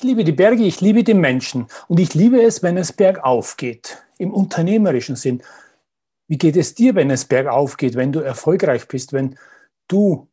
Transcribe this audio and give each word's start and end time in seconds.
Ich 0.00 0.04
liebe 0.04 0.24
die 0.24 0.32
Berge, 0.32 0.64
ich 0.64 0.80
liebe 0.80 1.04
die 1.04 1.12
Menschen 1.12 1.66
und 1.86 2.00
ich 2.00 2.14
liebe 2.14 2.40
es, 2.40 2.62
wenn 2.62 2.78
es 2.78 2.90
bergauf 2.90 3.58
geht, 3.58 4.02
im 4.16 4.32
unternehmerischen 4.32 5.14
Sinn. 5.14 5.42
Wie 6.26 6.38
geht 6.38 6.56
es 6.56 6.74
dir, 6.74 6.94
wenn 6.94 7.10
es 7.10 7.26
bergauf 7.26 7.76
geht, 7.76 7.96
wenn 7.96 8.10
du 8.10 8.20
erfolgreich 8.20 8.88
bist, 8.88 9.12
wenn 9.12 9.36
du 9.88 10.26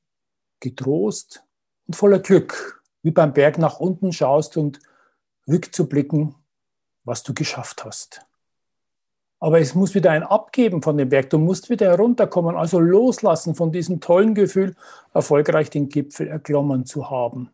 getrost 0.61 1.43
und 1.85 1.97
voller 1.97 2.19
Glück 2.19 2.81
wie 3.03 3.11
beim 3.11 3.33
Berg 3.33 3.57
nach 3.57 3.81
unten 3.81 4.13
schaust 4.13 4.55
und 4.55 4.79
rückzublicken, 5.49 6.33
was 7.03 7.23
du 7.23 7.33
geschafft 7.33 7.83
hast. 7.83 8.21
Aber 9.41 9.59
es 9.59 9.75
muss 9.75 9.93
wieder 9.95 10.11
ein 10.11 10.23
Abgeben 10.23 10.81
von 10.81 10.95
dem 10.95 11.09
Berg. 11.09 11.29
Du 11.29 11.39
musst 11.39 11.69
wieder 11.69 11.87
herunterkommen, 11.87 12.55
also 12.55 12.79
loslassen 12.79 13.53
von 13.53 13.73
diesem 13.73 13.99
tollen 13.99 14.33
Gefühl, 14.33 14.77
erfolgreich 15.13 15.69
den 15.69 15.89
Gipfel 15.89 16.29
erklommen 16.29 16.85
zu 16.85 17.09
haben. 17.09 17.51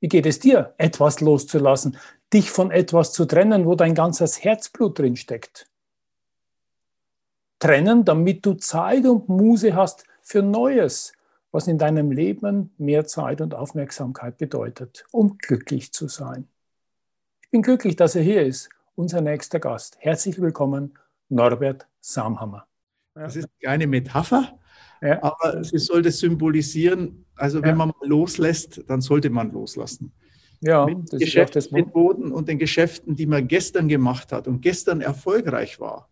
Wie 0.00 0.08
geht 0.08 0.26
es 0.26 0.38
dir, 0.38 0.74
etwas 0.78 1.20
loszulassen, 1.20 1.96
dich 2.32 2.50
von 2.50 2.70
etwas 2.70 3.12
zu 3.12 3.24
trennen, 3.24 3.64
wo 3.64 3.74
dein 3.74 3.94
ganzes 3.94 4.42
Herzblut 4.44 4.98
drin 4.98 5.16
steckt? 5.16 5.68
Trennen, 7.58 8.04
damit 8.04 8.44
du 8.44 8.54
Zeit 8.54 9.06
und 9.06 9.28
Muse 9.28 9.74
hast 9.74 10.04
für 10.20 10.42
Neues, 10.42 11.12
was 11.50 11.68
in 11.68 11.78
deinem 11.78 12.10
Leben 12.10 12.74
mehr 12.76 13.06
Zeit 13.06 13.40
und 13.40 13.54
Aufmerksamkeit 13.54 14.36
bedeutet, 14.36 15.06
um 15.10 15.38
glücklich 15.38 15.92
zu 15.92 16.08
sein. 16.08 16.46
Ich 17.42 17.50
bin 17.50 17.62
glücklich, 17.62 17.96
dass 17.96 18.14
er 18.14 18.22
hier 18.22 18.44
ist, 18.44 18.68
unser 18.94 19.22
nächster 19.22 19.60
Gast. 19.60 19.96
Herzlich 20.00 20.38
willkommen, 20.40 20.98
Norbert 21.30 21.86
Samhammer. 22.00 22.66
Das 23.14 23.36
ist 23.36 23.48
eine 23.64 23.86
Metapher, 23.86 24.58
ja. 25.02 25.22
aber 25.22 25.62
sie 25.64 25.78
sollte 25.78 26.10
symbolisieren, 26.10 27.24
also 27.34 27.62
wenn 27.62 27.70
ja. 27.70 27.74
man 27.74 27.92
loslässt, 28.02 28.82
dann 28.86 29.00
sollte 29.00 29.30
man 29.30 29.52
loslassen. 29.52 30.12
Ja, 30.60 30.86
mit 30.86 31.12
das 31.12 31.20
Geschäft, 31.20 31.56
ist 31.56 31.70
das 31.72 31.84
Boden 31.92 32.32
und 32.32 32.48
den 32.48 32.58
Geschäften, 32.58 33.14
die 33.14 33.26
man 33.26 33.46
gestern 33.46 33.88
gemacht 33.88 34.32
hat 34.32 34.48
und 34.48 34.62
gestern 34.62 35.00
erfolgreich 35.02 35.78
war. 35.80 36.08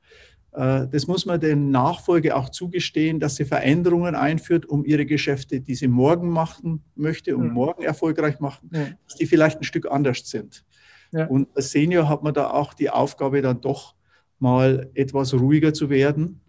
Äh, 0.53 0.87
das 0.89 1.07
muss 1.07 1.27
man 1.27 1.41
den 1.41 1.71
Nachfolge 1.71 2.37
auch 2.37 2.51
zugestehen, 2.51 3.21
dass 3.21 3.37
sie 3.37 3.45
Veränderungen 3.45 4.15
einführt, 4.15 4.67
um 4.67 4.85
ihre 4.85 5.07
Geschäfte, 5.07 5.61
die 5.61 5.75
sie 5.75 5.89
morgen 5.89 6.29
machen 6.29 6.85
möchte 6.95 7.37
und 7.37 7.47
ja. 7.47 7.53
morgen 7.53 7.83
erfolgreich 7.83 8.39
machen, 8.39 8.71
dass 8.71 9.17
die 9.17 9.27
vielleicht 9.27 9.59
ein 9.59 9.65
Stück 9.65 9.91
anders 9.91 10.29
sind. 10.29 10.65
Ja. 11.13 11.27
Und 11.27 11.49
als 11.57 11.71
Senior 11.71 12.09
hat 12.09 12.23
man 12.23 12.35
da 12.35 12.51
auch 12.51 12.75
die 12.75 12.91
Aufgabe, 12.91 13.41
dann 13.41 13.61
doch 13.61 13.95
mal 14.39 14.91
etwas 14.95 15.33
ruhiger 15.33 15.73
zu 15.73 15.89
werden 15.89 16.41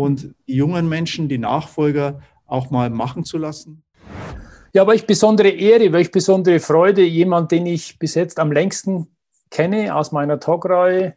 und 0.00 0.34
die 0.46 0.54
jungen 0.54 0.88
Menschen, 0.88 1.28
die 1.28 1.38
Nachfolger 1.38 2.20
auch 2.46 2.70
mal 2.70 2.88
machen 2.88 3.24
zu 3.24 3.36
lassen. 3.36 3.82
Ja, 4.72 4.90
ich 4.92 5.06
besondere 5.06 5.50
Ehre, 5.50 5.92
weil 5.92 6.02
ich 6.02 6.10
besondere 6.10 6.58
Freude, 6.58 7.02
jemand, 7.02 7.50
den 7.50 7.66
ich 7.66 7.98
bis 7.98 8.14
jetzt 8.14 8.38
am 8.38 8.50
längsten 8.50 9.08
kenne 9.50 9.94
aus 9.94 10.12
meiner 10.12 10.40
Talkreihe. 10.40 11.14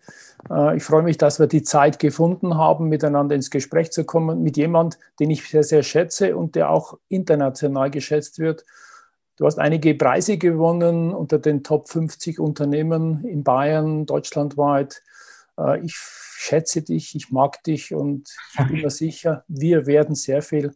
Äh, 0.49 0.77
ich 0.77 0.83
freue 0.83 1.04
mich, 1.04 1.17
dass 1.17 1.39
wir 1.39 1.48
die 1.48 1.64
Zeit 1.64 1.99
gefunden 1.99 2.58
haben, 2.58 2.89
miteinander 2.89 3.36
ins 3.36 3.52
Gespräch 3.52 3.92
zu 3.92 4.04
kommen 4.04 4.43
mit 4.43 4.58
jemand, 4.58 4.98
den 5.20 5.30
ich 5.30 5.48
sehr, 5.48 5.64
sehr 5.64 5.83
schätze 5.83 6.36
und 6.36 6.55
der 6.55 6.70
auch 6.70 6.98
international 7.10 7.89
geschätzt 7.89 8.39
wird. 8.39 8.66
Du 9.38 9.45
hast 9.45 9.60
einige 9.60 9.95
Preise 9.95 10.38
gewonnen 10.38 11.14
unter 11.14 11.39
den 11.39 11.64
Top 11.64 11.89
50 11.89 12.39
Unternehmen 12.39 13.23
in 13.23 13.43
Bayern, 13.43 14.05
deutschlandweit. 14.05 15.04
Äh, 15.58 15.80
ich 15.86 15.95
schätze 16.43 16.81
dich, 16.81 17.15
ich 17.15 17.31
mag 17.31 17.64
dich 17.64 17.93
und 17.93 18.30
ich 18.59 18.67
bin 18.67 18.81
mir 18.81 18.89
sicher, 18.89 19.45
wir 19.48 19.86
werden 19.86 20.14
sehr 20.14 20.42
viel 20.42 20.76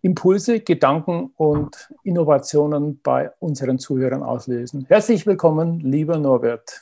Impulse, 0.00 0.60
Gedanken 0.60 1.32
und 1.36 1.92
Innovationen 2.02 3.00
bei 3.02 3.30
unseren 3.38 3.78
Zuhörern 3.78 4.22
auslösen. 4.22 4.86
Herzlich 4.88 5.26
willkommen, 5.26 5.80
lieber 5.80 6.18
Norbert. 6.18 6.80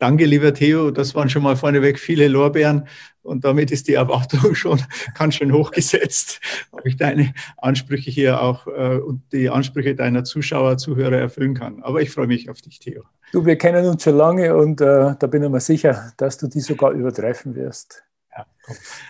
Danke, 0.00 0.24
lieber 0.24 0.54
Theo. 0.54 0.90
Das 0.90 1.14
waren 1.14 1.28
schon 1.28 1.42
mal 1.42 1.56
vorneweg 1.56 1.98
viele 1.98 2.26
Lorbeeren 2.26 2.88
und 3.20 3.44
damit 3.44 3.70
ist 3.70 3.86
die 3.86 3.92
Erwartung 3.92 4.54
schon 4.54 4.80
ganz 5.14 5.34
schön 5.34 5.52
hochgesetzt, 5.52 6.40
ob 6.72 6.86
ich 6.86 6.96
deine 6.96 7.34
Ansprüche 7.58 8.10
hier 8.10 8.40
auch 8.40 8.66
äh, 8.66 8.96
und 8.96 9.22
die 9.30 9.50
Ansprüche 9.50 9.94
deiner 9.94 10.24
Zuschauer, 10.24 10.78
Zuhörer 10.78 11.18
erfüllen 11.18 11.52
kann. 11.52 11.82
Aber 11.82 12.00
ich 12.00 12.10
freue 12.10 12.28
mich 12.28 12.48
auf 12.48 12.62
dich, 12.62 12.78
Theo. 12.78 13.02
Du, 13.32 13.44
wir 13.44 13.56
kennen 13.56 13.84
uns 13.86 14.02
schon 14.02 14.16
lange 14.16 14.56
und 14.56 14.80
äh, 14.80 15.14
da 15.18 15.26
bin 15.26 15.42
ich 15.42 15.50
mir 15.50 15.60
sicher, 15.60 16.12
dass 16.16 16.38
du 16.38 16.48
die 16.48 16.60
sogar 16.60 16.92
übertreffen 16.92 17.54
wirst. 17.54 18.02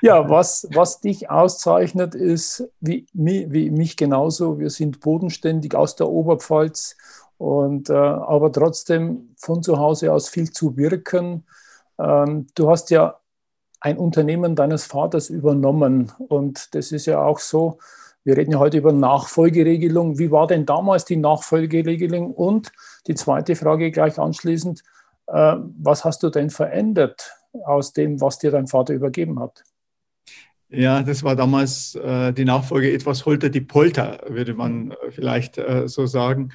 Ja, 0.02 0.28
was, 0.28 0.66
was 0.74 1.00
dich 1.00 1.30
auszeichnet, 1.30 2.16
ist, 2.16 2.68
wie, 2.80 3.06
wie 3.12 3.70
mich 3.70 3.96
genauso, 3.96 4.58
wir 4.58 4.70
sind 4.70 4.98
bodenständig 4.98 5.76
aus 5.76 5.94
der 5.94 6.08
Oberpfalz 6.08 6.96
und 7.40 7.88
äh, 7.88 7.94
aber 7.94 8.52
trotzdem 8.52 9.34
von 9.36 9.62
zu 9.62 9.78
Hause 9.78 10.12
aus 10.12 10.28
viel 10.28 10.50
zu 10.50 10.76
wirken. 10.76 11.44
Ähm, 11.98 12.46
du 12.54 12.70
hast 12.70 12.90
ja 12.90 13.18
ein 13.80 13.96
Unternehmen 13.96 14.54
deines 14.56 14.84
Vaters 14.84 15.30
übernommen 15.30 16.12
und 16.28 16.74
das 16.74 16.92
ist 16.92 17.06
ja 17.06 17.22
auch 17.22 17.38
so, 17.38 17.78
wir 18.24 18.36
reden 18.36 18.52
ja 18.52 18.58
heute 18.58 18.78
über 18.78 18.92
Nachfolgeregelung. 18.92 20.18
Wie 20.18 20.30
war 20.30 20.46
denn 20.46 20.66
damals 20.66 21.06
die 21.06 21.16
Nachfolgeregelung? 21.16 22.34
Und 22.34 22.70
die 23.06 23.14
zweite 23.14 23.56
Frage 23.56 23.90
gleich 23.90 24.18
anschließend, 24.18 24.82
äh, 25.28 25.56
was 25.78 26.04
hast 26.04 26.22
du 26.22 26.28
denn 26.28 26.50
verändert? 26.50 27.40
aus 27.52 27.92
dem, 27.92 28.20
was 28.20 28.38
dir 28.38 28.50
dein 28.50 28.66
Vater 28.66 28.94
übergeben 28.94 29.40
hat. 29.40 29.64
Ja, 30.68 31.02
das 31.02 31.24
war 31.24 31.34
damals 31.34 31.96
äh, 31.96 32.32
die 32.32 32.44
Nachfolge 32.44 32.92
etwas 32.92 33.26
holter 33.26 33.48
die 33.48 33.60
Polter, 33.60 34.20
würde 34.28 34.54
man 34.54 34.92
äh, 34.92 35.10
vielleicht 35.10 35.58
äh, 35.58 35.88
so 35.88 36.06
sagen. 36.06 36.52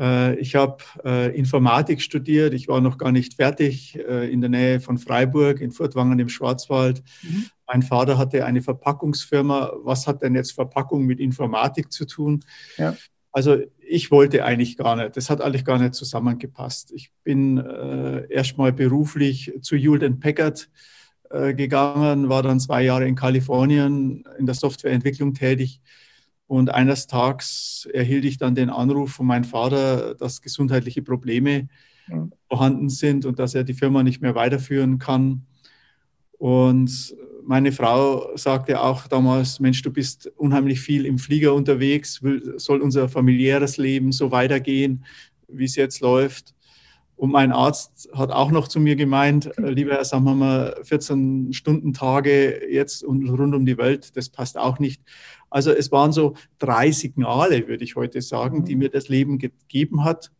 Äh, 0.00 0.36
ich 0.36 0.54
habe 0.54 0.78
äh, 1.04 1.36
Informatik 1.36 2.00
studiert, 2.00 2.54
ich 2.54 2.68
war 2.68 2.80
noch 2.80 2.96
gar 2.96 3.12
nicht 3.12 3.34
fertig 3.34 3.98
äh, 3.98 4.32
in 4.32 4.40
der 4.40 4.50
Nähe 4.50 4.80
von 4.80 4.96
Freiburg, 4.96 5.60
in 5.60 5.72
Furtwangen 5.72 6.18
im 6.18 6.30
Schwarzwald. 6.30 7.02
Mhm. 7.22 7.46
Mein 7.66 7.82
Vater 7.82 8.16
hatte 8.16 8.44
eine 8.46 8.62
Verpackungsfirma. 8.62 9.72
Was 9.82 10.06
hat 10.06 10.22
denn 10.22 10.34
jetzt 10.34 10.52
Verpackung 10.52 11.04
mit 11.04 11.20
Informatik 11.20 11.92
zu 11.92 12.06
tun? 12.06 12.40
Ja. 12.78 12.96
Also 13.30 13.58
ich 13.78 14.10
wollte 14.10 14.44
eigentlich 14.44 14.76
gar 14.76 14.96
nicht. 14.96 15.16
Das 15.16 15.30
hat 15.30 15.40
eigentlich 15.40 15.64
gar 15.64 15.78
nicht 15.78 15.94
zusammengepasst. 15.94 16.90
Ich 16.92 17.12
bin 17.22 17.58
äh, 17.58 18.26
erstmal 18.32 18.72
beruflich 18.72 19.52
zu 19.60 19.76
Hewlett 19.76 20.18
Packard 20.18 20.68
äh, 21.30 21.54
gegangen, 21.54 22.28
war 22.28 22.42
dann 22.42 22.58
zwei 22.58 22.82
Jahre 22.82 23.06
in 23.06 23.14
Kalifornien 23.14 24.24
in 24.38 24.46
der 24.46 24.54
Softwareentwicklung 24.56 25.34
tätig. 25.34 25.80
Und 26.50 26.70
eines 26.70 27.06
Tages 27.06 27.88
erhielt 27.92 28.24
ich 28.24 28.36
dann 28.36 28.56
den 28.56 28.70
Anruf 28.70 29.12
von 29.12 29.24
meinem 29.24 29.44
Vater, 29.44 30.16
dass 30.16 30.42
gesundheitliche 30.42 31.00
Probleme 31.00 31.68
mhm. 32.08 32.32
vorhanden 32.48 32.88
sind 32.88 33.24
und 33.24 33.38
dass 33.38 33.54
er 33.54 33.62
die 33.62 33.72
Firma 33.72 34.02
nicht 34.02 34.20
mehr 34.20 34.34
weiterführen 34.34 34.98
kann. 34.98 35.46
Und 36.38 37.14
meine 37.44 37.70
Frau 37.70 38.36
sagte 38.36 38.80
auch 38.80 39.06
damals, 39.06 39.60
Mensch, 39.60 39.80
du 39.82 39.92
bist 39.92 40.26
unheimlich 40.36 40.80
viel 40.80 41.06
im 41.06 41.18
Flieger 41.18 41.54
unterwegs, 41.54 42.20
soll 42.56 42.80
unser 42.80 43.08
familiäres 43.08 43.76
Leben 43.76 44.10
so 44.10 44.32
weitergehen, 44.32 45.04
wie 45.46 45.66
es 45.66 45.76
jetzt 45.76 46.00
läuft? 46.00 46.56
Und 47.20 47.32
mein 47.32 47.52
Arzt 47.52 48.08
hat 48.14 48.30
auch 48.30 48.50
noch 48.50 48.66
zu 48.66 48.80
mir 48.80 48.96
gemeint, 48.96 49.50
äh, 49.58 49.72
lieber 49.72 49.92
Herr 49.92 50.06
Samhammer, 50.06 50.76
14 50.84 51.52
Stunden 51.52 51.92
Tage 51.92 52.66
jetzt 52.72 53.04
und 53.04 53.28
rund 53.28 53.54
um 53.54 53.66
die 53.66 53.76
Welt, 53.76 54.16
das 54.16 54.30
passt 54.30 54.56
auch 54.56 54.78
nicht. 54.78 55.02
Also 55.50 55.70
es 55.70 55.92
waren 55.92 56.12
so 56.12 56.32
drei 56.58 56.92
Signale, 56.92 57.68
würde 57.68 57.84
ich 57.84 57.94
heute 57.94 58.22
sagen, 58.22 58.64
die 58.64 58.74
mhm. 58.74 58.78
mir 58.78 58.88
das 58.88 59.08
Leben 59.08 59.36
gegeben 59.36 60.02
hat. 60.02 60.32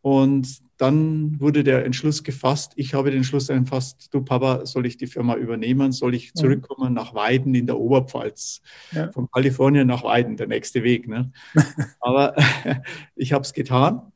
Und 0.00 0.48
dann 0.78 1.38
wurde 1.40 1.62
der 1.62 1.84
Entschluss 1.84 2.24
gefasst, 2.24 2.72
ich 2.74 2.92
habe 2.92 3.10
den 3.10 3.18
Entschluss 3.18 3.46
gefasst, 3.46 4.08
du 4.10 4.24
Papa, 4.24 4.66
soll 4.66 4.86
ich 4.86 4.96
die 4.96 5.06
Firma 5.06 5.36
übernehmen, 5.36 5.92
soll 5.92 6.16
ich 6.16 6.34
zurückkommen 6.34 6.92
nach 6.92 7.14
Weiden 7.14 7.54
in 7.54 7.66
der 7.66 7.78
Oberpfalz, 7.78 8.62
ja. 8.90 9.12
von 9.12 9.30
Kalifornien 9.30 9.86
nach 9.86 10.02
Weiden, 10.02 10.36
der 10.36 10.48
nächste 10.48 10.82
Weg. 10.82 11.06
Ne? 11.06 11.30
Aber 12.00 12.34
ich 13.14 13.32
habe 13.32 13.44
es 13.44 13.52
getan 13.52 14.10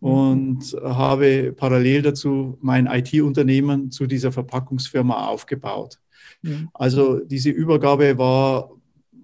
und 0.00 0.76
habe 0.82 1.52
parallel 1.52 2.02
dazu 2.02 2.56
mein 2.60 2.86
IT-Unternehmen 2.86 3.90
zu 3.90 4.06
dieser 4.06 4.32
Verpackungsfirma 4.32 5.26
aufgebaut. 5.26 5.98
Also 6.74 7.20
diese 7.20 7.50
Übergabe 7.50 8.16
war 8.18 8.70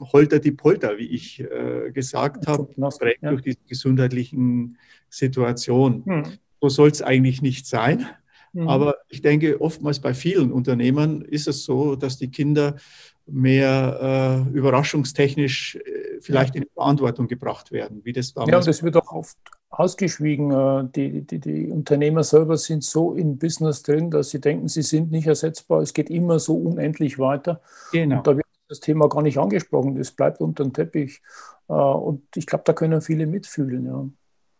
holter 0.00 0.41
die 0.41 0.53
Polter, 0.53 0.99
wie 0.99 1.06
ich 1.06 1.41
äh, 1.41 1.91
gesagt 1.93 2.47
habe, 2.47 2.67
geprägt 2.67 3.23
ja. 3.23 3.31
durch 3.31 3.43
die 3.43 3.56
gesundheitlichen 3.69 4.76
Situationen. 5.09 6.05
Hm. 6.05 6.25
So 6.61 6.69
soll 6.69 6.88
es 6.91 7.03
eigentlich 7.03 7.41
nicht 7.43 7.67
sein. 7.67 8.06
Mhm. 8.53 8.69
Aber 8.69 8.97
ich 9.09 9.20
denke, 9.20 9.61
oftmals 9.61 10.00
bei 10.00 10.15
vielen 10.15 10.53
Unternehmern 10.53 11.23
ist 11.23 11.49
es 11.49 11.65
so, 11.65 11.97
dass 11.97 12.19
die 12.19 12.31
Kinder 12.31 12.77
mehr 13.26 14.47
äh, 14.50 14.56
überraschungstechnisch 14.56 15.76
äh, 15.76 16.21
vielleicht 16.21 16.56
in 16.56 16.67
Verantwortung 16.75 17.26
gebracht 17.26 17.73
werden, 17.73 18.00
wie 18.05 18.12
das 18.12 18.35
damals. 18.35 18.50
Ja, 18.50 18.61
das 18.61 18.82
wird 18.82 18.97
auch 18.97 19.12
oft 19.12 19.38
ausgeschwiegen. 19.71 20.50
Äh, 20.50 20.88
die, 20.94 21.23
die, 21.23 21.41
die 21.41 21.71
Unternehmer 21.71 22.23
selber 22.23 22.56
sind 22.56 22.85
so 22.85 23.15
im 23.15 23.38
Business 23.38 23.82
drin, 23.82 24.11
dass 24.11 24.31
sie 24.31 24.41
denken, 24.41 24.69
sie 24.69 24.82
sind 24.82 25.11
nicht 25.11 25.26
ersetzbar. 25.26 25.81
Es 25.81 25.94
geht 25.94 26.11
immer 26.11 26.38
so 26.38 26.56
unendlich 26.56 27.19
weiter. 27.19 27.61
Genau. 27.93 28.19
Und 28.19 28.26
da 28.26 28.37
wird 28.37 28.47
das 28.69 28.81
Thema 28.81 29.09
gar 29.09 29.23
nicht 29.23 29.38
angesprochen. 29.38 29.97
Das 29.97 30.11
bleibt 30.11 30.41
unter 30.41 30.65
dem 30.65 30.73
Teppich. 30.73 31.23
Äh, 31.69 31.73
und 31.73 32.23
ich 32.37 32.47
glaube, 32.47 32.65
da 32.67 32.73
können 32.73 33.00
viele 33.00 33.27
mitfühlen. 33.27 33.87
Ja. 33.87 34.09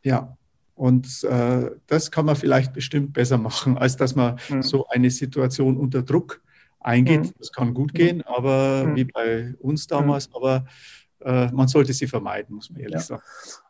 Ja, 0.06 0.37
und 0.75 1.25
äh, 1.25 1.70
das 1.87 2.10
kann 2.10 2.26
man 2.26 2.37
vielleicht 2.37 2.72
bestimmt 2.72 3.12
besser 3.12 3.38
machen, 3.38 3.78
als 3.78 3.96
dass 3.96 4.14
man 4.14 4.38
mhm. 4.49 4.62
so 4.62 4.87
eine 4.88 5.10
Situation 5.10 5.76
unter 5.76 6.02
Druck 6.02 6.43
eingeht. 6.84 7.25
Mhm. 7.25 7.32
Das 7.38 7.52
kann 7.52 7.75
gut 7.75 7.94
gehen, 7.94 8.22
aber 8.22 8.84
mhm. 8.86 8.96
wie 8.96 9.04
bei 9.04 9.54
uns 9.60 9.86
damals, 9.86 10.31
aber 10.34 10.66
äh, 11.20 11.50
man 11.52 11.69
sollte 11.69 11.92
sie 11.92 12.06
vermeiden, 12.06 12.54
muss 12.54 12.70
man 12.70 12.81
ehrlich 12.81 12.94
ja. 12.94 13.00
sagen. 13.00 13.22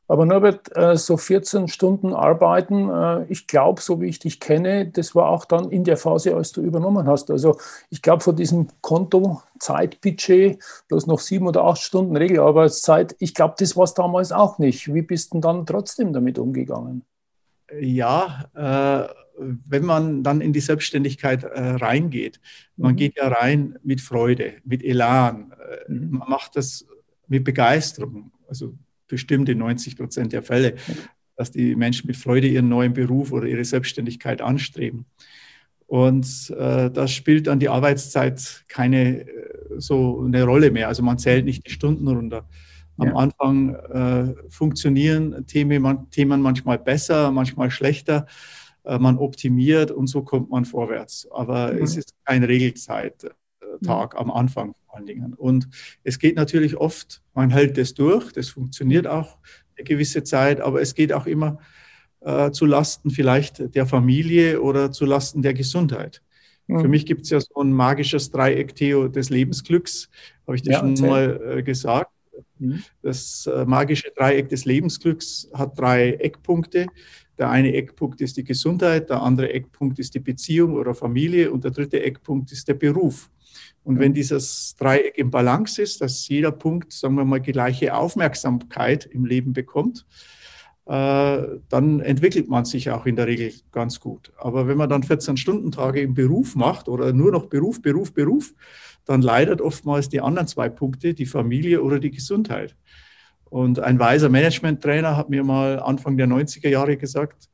Aber 0.06 0.26
Norbert, 0.26 0.76
äh, 0.76 0.96
so 0.96 1.16
14 1.16 1.68
Stunden 1.68 2.12
arbeiten, 2.12 2.90
äh, 2.90 3.24
ich 3.28 3.46
glaube, 3.46 3.80
so 3.80 4.02
wie 4.02 4.08
ich 4.08 4.18
dich 4.18 4.38
kenne, 4.38 4.86
das 4.86 5.14
war 5.14 5.28
auch 5.28 5.46
dann 5.46 5.70
in 5.70 5.84
der 5.84 5.96
Phase, 5.96 6.36
als 6.36 6.52
du 6.52 6.60
übernommen 6.60 7.06
hast. 7.06 7.30
Also 7.30 7.56
ich 7.88 8.02
glaube, 8.02 8.22
von 8.22 8.36
diesem 8.36 8.68
Konto, 8.82 9.40
Zeitbudget, 9.58 10.62
bloß 10.88 11.06
noch 11.06 11.20
sieben 11.20 11.46
oder 11.46 11.64
acht 11.64 11.80
Stunden 11.80 12.16
Regelarbeitszeit, 12.16 13.16
ich 13.18 13.32
glaube, 13.32 13.54
das 13.58 13.76
war 13.78 13.84
es 13.84 13.94
damals 13.94 14.30
auch 14.30 14.58
nicht. 14.58 14.92
Wie 14.92 15.02
bist 15.02 15.32
du 15.32 15.40
dann 15.40 15.64
trotzdem 15.64 16.12
damit 16.12 16.38
umgegangen? 16.38 17.02
Ja, 17.80 18.44
äh, 18.54 19.08
wenn 19.38 19.84
man 19.84 20.22
dann 20.22 20.40
in 20.40 20.52
die 20.52 20.60
Selbstständigkeit 20.60 21.44
äh, 21.44 21.60
reingeht, 21.60 22.40
man 22.76 22.92
mhm. 22.92 22.96
geht 22.96 23.16
ja 23.16 23.28
rein 23.28 23.78
mit 23.82 24.00
Freude, 24.00 24.54
mit 24.64 24.82
Elan, 24.82 25.52
äh, 25.52 25.92
mhm. 25.92 26.18
man 26.18 26.28
macht 26.28 26.56
das 26.56 26.86
mit 27.26 27.44
Begeisterung. 27.44 28.32
Also 28.48 28.74
bestimmt 29.08 29.48
in 29.48 29.58
90 29.58 29.96
Prozent 29.96 30.32
der 30.32 30.42
Fälle, 30.42 30.74
dass 31.36 31.50
die 31.50 31.74
Menschen 31.74 32.06
mit 32.06 32.16
Freude 32.16 32.46
ihren 32.46 32.68
neuen 32.68 32.92
Beruf 32.92 33.32
oder 33.32 33.46
ihre 33.46 33.64
Selbstständigkeit 33.64 34.40
anstreben. 34.40 35.06
Und 35.86 36.50
äh, 36.56 36.90
da 36.90 37.06
spielt 37.06 37.46
dann 37.46 37.60
die 37.60 37.68
Arbeitszeit 37.68 38.64
keine 38.68 39.20
äh, 39.20 39.26
so 39.76 40.22
eine 40.24 40.44
Rolle 40.44 40.70
mehr. 40.70 40.88
Also 40.88 41.02
man 41.02 41.18
zählt 41.18 41.44
nicht 41.44 41.66
die 41.66 41.70
Stunden 41.70 42.08
runter. 42.08 42.48
Am 42.96 43.08
ja. 43.08 43.14
Anfang 43.14 43.74
äh, 43.74 44.34
funktionieren 44.48 45.46
Themen, 45.46 46.10
Themen 46.10 46.40
manchmal 46.40 46.78
besser, 46.78 47.30
manchmal 47.32 47.70
schlechter. 47.70 48.26
Äh, 48.84 48.98
man 48.98 49.18
optimiert 49.18 49.90
und 49.90 50.06
so 50.06 50.22
kommt 50.22 50.50
man 50.50 50.64
vorwärts. 50.64 51.28
Aber 51.30 51.72
mhm. 51.72 51.82
es 51.82 51.96
ist 51.96 52.14
kein 52.24 52.44
Regelzeit. 52.44 53.26
Tag 53.82 54.16
am 54.16 54.30
Anfang 54.30 54.74
vor 54.86 54.96
allen 54.96 55.06
Dingen. 55.06 55.34
Und 55.34 55.68
es 56.04 56.18
geht 56.18 56.36
natürlich 56.36 56.76
oft, 56.76 57.22
man 57.34 57.50
hält 57.50 57.76
das 57.76 57.94
durch, 57.94 58.32
das 58.32 58.48
funktioniert 58.48 59.06
auch 59.06 59.38
eine 59.76 59.84
gewisse 59.84 60.22
Zeit, 60.22 60.60
aber 60.60 60.80
es 60.80 60.94
geht 60.94 61.12
auch 61.12 61.26
immer 61.26 61.58
äh, 62.20 62.50
zu 62.50 62.66
Lasten 62.66 63.10
vielleicht 63.10 63.74
der 63.74 63.86
Familie 63.86 64.60
oder 64.60 64.92
zu 64.92 65.04
Lasten 65.04 65.42
der 65.42 65.54
Gesundheit. 65.54 66.22
Mhm. 66.66 66.80
Für 66.80 66.88
mich 66.88 67.06
gibt 67.06 67.22
es 67.22 67.30
ja 67.30 67.40
so 67.40 67.60
ein 67.60 67.72
magisches 67.72 68.30
Dreieck, 68.30 68.74
Theo, 68.74 69.08
des 69.08 69.30
Lebensglücks, 69.30 70.08
habe 70.46 70.56
ich 70.56 70.62
dir 70.62 70.72
ja, 70.72 70.78
schon 70.80 70.90
erzähl. 70.90 71.08
mal 71.08 71.58
äh, 71.58 71.62
gesagt. 71.62 72.10
Mhm. 72.58 72.82
Das 73.02 73.46
äh, 73.46 73.64
magische 73.64 74.10
Dreieck 74.16 74.48
des 74.48 74.64
Lebensglücks 74.64 75.48
hat 75.52 75.78
drei 75.78 76.12
Eckpunkte. 76.12 76.86
Der 77.38 77.50
eine 77.50 77.74
Eckpunkt 77.74 78.20
ist 78.20 78.36
die 78.36 78.44
Gesundheit, 78.44 79.10
der 79.10 79.22
andere 79.22 79.52
Eckpunkt 79.52 79.98
ist 79.98 80.14
die 80.14 80.20
Beziehung 80.20 80.74
oder 80.74 80.94
Familie 80.94 81.50
und 81.50 81.64
der 81.64 81.72
dritte 81.72 82.02
Eckpunkt 82.02 82.52
ist 82.52 82.68
der 82.68 82.74
Beruf. 82.74 83.30
Und 83.82 83.98
wenn 83.98 84.14
dieses 84.14 84.74
Dreieck 84.76 85.18
im 85.18 85.30
Balance 85.30 85.80
ist, 85.82 86.00
dass 86.00 86.26
jeder 86.28 86.52
Punkt, 86.52 86.92
sagen 86.92 87.16
wir 87.16 87.24
mal, 87.24 87.40
gleiche 87.40 87.94
Aufmerksamkeit 87.94 89.06
im 89.06 89.24
Leben 89.26 89.52
bekommt, 89.52 90.06
äh, 90.86 91.42
dann 91.68 92.00
entwickelt 92.00 92.48
man 92.48 92.64
sich 92.64 92.90
auch 92.90 93.06
in 93.06 93.16
der 93.16 93.26
Regel 93.26 93.52
ganz 93.72 94.00
gut. 94.00 94.32
Aber 94.36 94.68
wenn 94.68 94.76
man 94.76 94.88
dann 94.88 95.02
14-Stunden-Tage 95.02 96.00
im 96.00 96.14
Beruf 96.14 96.56
macht 96.56 96.88
oder 96.88 97.12
nur 97.12 97.32
noch 97.32 97.46
Beruf, 97.46 97.80
Beruf, 97.80 98.12
Beruf, 98.12 98.54
dann 99.04 99.22
leidet 99.22 99.60
oftmals 99.60 100.08
die 100.08 100.20
anderen 100.20 100.46
zwei 100.46 100.68
Punkte, 100.68 101.14
die 101.14 101.26
Familie 101.26 101.82
oder 101.82 101.98
die 101.98 102.10
Gesundheit. 102.10 102.76
Und 103.54 103.78
ein 103.78 104.00
weiser 104.00 104.30
Management-Trainer 104.30 105.16
hat 105.16 105.30
mir 105.30 105.44
mal 105.44 105.78
Anfang 105.78 106.16
der 106.16 106.26
90er 106.26 106.68
Jahre 106.68 106.96
gesagt, 106.96 107.48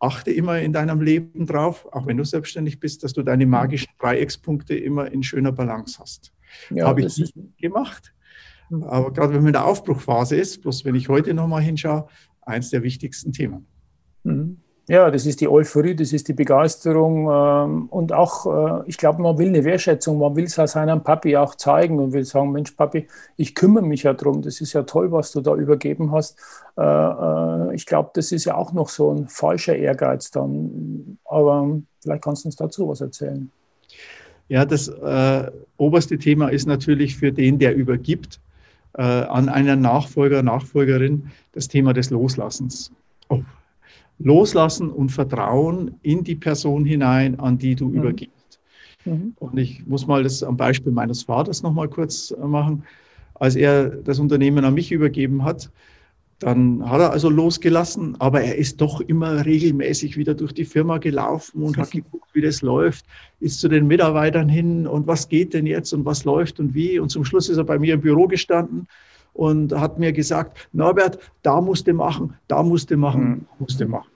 achte 0.00 0.32
immer 0.32 0.58
in 0.58 0.72
deinem 0.72 1.00
Leben 1.00 1.46
drauf, 1.46 1.86
auch 1.92 2.08
wenn 2.08 2.16
du 2.16 2.24
selbstständig 2.24 2.80
bist, 2.80 3.04
dass 3.04 3.12
du 3.12 3.22
deine 3.22 3.46
magischen 3.46 3.92
Dreieckspunkte 4.00 4.74
immer 4.74 5.12
in 5.12 5.22
schöner 5.22 5.52
Balance 5.52 6.00
hast. 6.00 6.32
Ja, 6.70 6.88
Habe 6.88 7.02
ich 7.02 7.16
nicht 7.18 7.34
gemacht. 7.56 8.12
Aber 8.68 9.12
gerade 9.12 9.32
wenn 9.32 9.42
man 9.42 9.46
in 9.46 9.52
der 9.52 9.64
Aufbruchphase 9.64 10.34
ist, 10.34 10.60
bloß 10.60 10.84
wenn 10.84 10.96
ich 10.96 11.08
heute 11.08 11.32
nochmal 11.34 11.62
hinschaue, 11.62 12.08
eins 12.42 12.70
der 12.70 12.82
wichtigsten 12.82 13.32
Themen. 13.32 13.68
Mhm. 14.24 14.56
Ja, 14.86 15.10
das 15.10 15.24
ist 15.24 15.40
die 15.40 15.48
Euphorie, 15.48 15.94
das 15.94 16.12
ist 16.12 16.28
die 16.28 16.34
Begeisterung 16.34 17.26
ähm, 17.32 17.86
und 17.88 18.12
auch, 18.12 18.82
äh, 18.82 18.82
ich 18.86 18.98
glaube, 18.98 19.22
man 19.22 19.38
will 19.38 19.48
eine 19.48 19.64
Wertschätzung, 19.64 20.18
man 20.18 20.36
will 20.36 20.44
es 20.44 20.56
seinem 20.56 21.02
Papi 21.02 21.38
auch 21.38 21.54
zeigen 21.54 21.98
und 21.98 22.12
will 22.12 22.24
sagen, 22.24 22.52
Mensch, 22.52 22.72
Papi, 22.72 23.08
ich 23.38 23.54
kümmere 23.54 23.82
mich 23.82 24.02
ja 24.02 24.12
drum, 24.12 24.42
das 24.42 24.60
ist 24.60 24.74
ja 24.74 24.82
toll, 24.82 25.10
was 25.10 25.32
du 25.32 25.40
da 25.40 25.54
übergeben 25.54 26.12
hast. 26.12 26.38
Äh, 26.76 26.82
äh, 26.82 27.74
ich 27.74 27.86
glaube, 27.86 28.10
das 28.12 28.30
ist 28.30 28.44
ja 28.44 28.56
auch 28.56 28.74
noch 28.74 28.90
so 28.90 29.10
ein 29.10 29.26
falscher 29.26 29.74
Ehrgeiz 29.74 30.30
dann, 30.30 31.16
aber 31.24 31.80
vielleicht 32.02 32.22
kannst 32.22 32.44
du 32.44 32.48
uns 32.48 32.56
dazu 32.56 32.86
was 32.86 33.00
erzählen. 33.00 33.50
Ja, 34.48 34.66
das 34.66 34.88
äh, 34.88 35.50
oberste 35.78 36.18
Thema 36.18 36.48
ist 36.48 36.66
natürlich 36.66 37.16
für 37.16 37.32
den, 37.32 37.58
der 37.58 37.74
übergibt, 37.74 38.38
äh, 38.92 39.02
an 39.02 39.48
einen 39.48 39.80
Nachfolger, 39.80 40.42
Nachfolgerin, 40.42 41.30
das 41.52 41.68
Thema 41.68 41.94
des 41.94 42.10
Loslassens. 42.10 42.92
Oh 43.30 43.40
Loslassen 44.18 44.90
und 44.90 45.10
Vertrauen 45.10 45.94
in 46.02 46.24
die 46.24 46.36
Person 46.36 46.84
hinein, 46.84 47.38
an 47.40 47.58
die 47.58 47.74
du 47.74 47.88
mhm. 47.88 47.94
übergibst. 47.96 48.60
Mhm. 49.04 49.34
Und 49.38 49.58
ich 49.58 49.86
muss 49.86 50.06
mal 50.06 50.22
das 50.22 50.42
am 50.42 50.56
Beispiel 50.56 50.92
meines 50.92 51.24
Vaters 51.24 51.62
noch 51.62 51.72
mal 51.72 51.88
kurz 51.88 52.30
äh, 52.30 52.46
machen. 52.46 52.84
Als 53.34 53.56
er 53.56 53.88
das 53.90 54.18
Unternehmen 54.18 54.64
an 54.64 54.74
mich 54.74 54.92
übergeben 54.92 55.44
hat, 55.44 55.70
dann 56.38 56.88
hat 56.88 57.00
er 57.00 57.10
also 57.10 57.30
losgelassen, 57.30 58.16
aber 58.20 58.42
er 58.42 58.56
ist 58.56 58.80
doch 58.80 59.00
immer 59.00 59.44
regelmäßig 59.46 60.16
wieder 60.16 60.34
durch 60.34 60.52
die 60.52 60.64
Firma 60.64 60.98
gelaufen 60.98 61.62
und 61.62 61.76
hat 61.76 61.92
geguckt, 61.92 62.28
wie 62.32 62.42
das 62.42 62.60
läuft, 62.60 63.06
ist 63.40 63.60
zu 63.60 63.68
den 63.68 63.86
Mitarbeitern 63.86 64.48
hin 64.48 64.86
und 64.86 65.06
was 65.06 65.28
geht 65.28 65.54
denn 65.54 65.66
jetzt 65.66 65.92
und 65.92 66.04
was 66.04 66.24
läuft 66.24 66.60
und 66.60 66.74
wie. 66.74 66.98
Und 66.98 67.08
zum 67.08 67.24
Schluss 67.24 67.48
ist 67.48 67.56
er 67.56 67.64
bei 67.64 67.78
mir 67.78 67.94
im 67.94 68.00
Büro 68.00 68.26
gestanden 68.26 68.86
und 69.34 69.72
hat 69.74 69.98
mir 69.98 70.12
gesagt, 70.12 70.68
Norbert, 70.72 71.18
da 71.42 71.60
musst 71.60 71.86
du 71.86 71.92
machen, 71.92 72.34
da 72.48 72.62
musst 72.62 72.90
du 72.90 72.96
machen, 72.96 73.28
mhm. 73.28 73.46
musst 73.58 73.80
du 73.80 73.86
machen. 73.86 74.08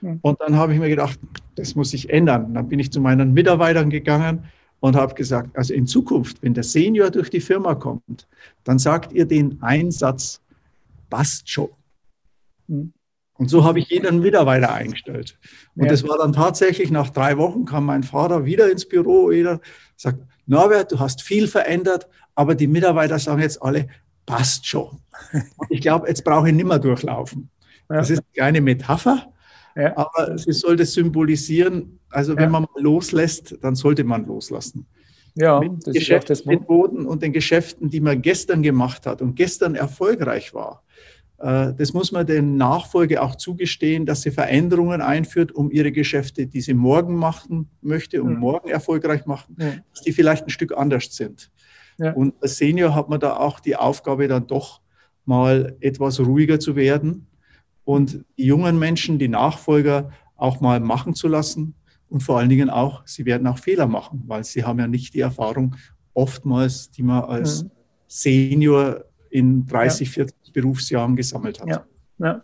Mhm. 0.00 0.18
Und 0.22 0.40
dann 0.40 0.56
habe 0.56 0.72
ich 0.72 0.80
mir 0.80 0.88
gedacht, 0.88 1.18
das 1.56 1.74
muss 1.74 1.90
sich 1.90 2.08
ändern. 2.08 2.54
Dann 2.54 2.68
bin 2.68 2.78
ich 2.78 2.90
zu 2.90 3.00
meinen 3.00 3.34
Mitarbeitern 3.34 3.90
gegangen 3.90 4.44
und 4.80 4.96
habe 4.96 5.14
gesagt, 5.14 5.56
also 5.56 5.74
in 5.74 5.86
Zukunft, 5.86 6.42
wenn 6.42 6.54
der 6.54 6.64
Senior 6.64 7.10
durch 7.10 7.28
die 7.28 7.40
Firma 7.40 7.74
kommt, 7.74 8.26
dann 8.64 8.78
sagt 8.78 9.12
ihr 9.12 9.26
den 9.26 9.62
Einsatz, 9.62 10.40
passt 11.10 11.50
schon. 11.50 11.68
Mhm. 12.68 12.92
Und 13.34 13.48
so 13.48 13.64
habe 13.64 13.80
ich 13.80 13.88
jeden 13.88 14.20
Mitarbeiter 14.20 14.72
eingestellt. 14.72 15.36
Und 15.74 15.84
ja. 15.84 15.90
das 15.90 16.06
war 16.06 16.18
dann 16.18 16.32
tatsächlich, 16.32 16.90
nach 16.90 17.10
drei 17.10 17.38
Wochen 17.38 17.64
kam 17.64 17.86
mein 17.86 18.04
Vater 18.04 18.44
wieder 18.44 18.70
ins 18.70 18.86
Büro, 18.86 19.32
jeder 19.32 19.60
sagt, 19.96 20.20
Norbert, 20.46 20.92
du 20.92 21.00
hast 21.00 21.22
viel 21.22 21.48
verändert, 21.48 22.06
aber 22.34 22.54
die 22.54 22.66
Mitarbeiter 22.66 23.18
sagen 23.18 23.40
jetzt 23.40 23.62
alle, 23.62 23.88
passt 24.26 24.66
schon. 24.66 25.00
Und 25.32 25.70
ich 25.70 25.80
glaube, 25.80 26.08
jetzt 26.08 26.24
brauche 26.24 26.48
ich 26.48 26.54
nicht 26.54 26.66
mehr 26.66 26.78
durchlaufen. 26.78 27.50
Das 27.88 28.10
ist 28.10 28.18
eine 28.20 28.32
kleine 28.34 28.60
Metapher, 28.60 29.32
ja. 29.76 29.96
aber 29.96 30.38
sie 30.38 30.52
sollte 30.52 30.86
symbolisieren, 30.86 31.98
also 32.08 32.36
wenn 32.36 32.44
ja. 32.44 32.48
man 32.48 32.66
loslässt, 32.76 33.58
dann 33.60 33.74
sollte 33.74 34.04
man 34.04 34.26
loslassen. 34.26 34.86
Ja, 35.34 35.60
mit 35.60 35.86
das 35.86 35.94
Geschäftsmethoden 35.94 37.06
und 37.06 37.22
den 37.22 37.32
Geschäften, 37.32 37.88
die 37.88 38.00
man 38.00 38.20
gestern 38.20 38.62
gemacht 38.62 39.06
hat 39.06 39.22
und 39.22 39.34
gestern 39.34 39.74
erfolgreich 39.74 40.52
war. 40.52 40.82
Äh, 41.38 41.72
das 41.74 41.92
muss 41.92 42.12
man 42.12 42.26
den 42.26 42.56
Nachfolge 42.56 43.20
auch 43.22 43.36
zugestehen, 43.36 44.06
dass 44.06 44.22
sie 44.22 44.30
Veränderungen 44.30 45.00
einführt, 45.00 45.52
um 45.52 45.70
ihre 45.70 45.90
Geschäfte, 45.90 46.46
die 46.46 46.60
sie 46.60 46.74
morgen 46.74 47.16
machen 47.16 47.70
möchte, 47.80 48.22
um 48.22 48.34
mhm. 48.34 48.40
morgen 48.40 48.68
erfolgreich 48.68 49.26
machen, 49.26 49.56
mhm. 49.58 49.82
dass 49.92 50.02
die 50.02 50.12
vielleicht 50.12 50.44
ein 50.44 50.50
Stück 50.50 50.76
anders 50.76 51.14
sind. 51.14 51.50
Ja. 52.02 52.12
Und 52.14 52.34
als 52.42 52.56
Senior 52.56 52.94
hat 52.94 53.08
man 53.08 53.20
da 53.20 53.36
auch 53.36 53.60
die 53.60 53.76
Aufgabe, 53.76 54.26
dann 54.26 54.46
doch 54.46 54.80
mal 55.24 55.76
etwas 55.80 56.18
ruhiger 56.20 56.58
zu 56.58 56.74
werden 56.74 57.28
und 57.84 58.24
die 58.36 58.46
jungen 58.46 58.78
Menschen, 58.78 59.18
die 59.18 59.28
Nachfolger, 59.28 60.10
auch 60.36 60.60
mal 60.60 60.80
machen 60.80 61.14
zu 61.14 61.28
lassen. 61.28 61.74
Und 62.08 62.22
vor 62.22 62.38
allen 62.38 62.48
Dingen 62.48 62.68
auch, 62.68 63.02
sie 63.06 63.24
werden 63.24 63.46
auch 63.46 63.58
Fehler 63.58 63.86
machen, 63.86 64.24
weil 64.26 64.44
sie 64.44 64.64
haben 64.64 64.78
ja 64.78 64.86
nicht 64.86 65.14
die 65.14 65.20
Erfahrung 65.20 65.76
oftmals, 66.12 66.90
die 66.90 67.02
man 67.02 67.24
als 67.24 67.62
mhm. 67.62 67.70
Senior 68.06 69.04
in 69.30 69.66
30, 69.66 70.08
ja. 70.08 70.14
40 70.24 70.52
Berufsjahren 70.52 71.16
gesammelt 71.16 71.60
hat. 71.60 71.68
Ja, 71.68 71.84
ja. 72.18 72.42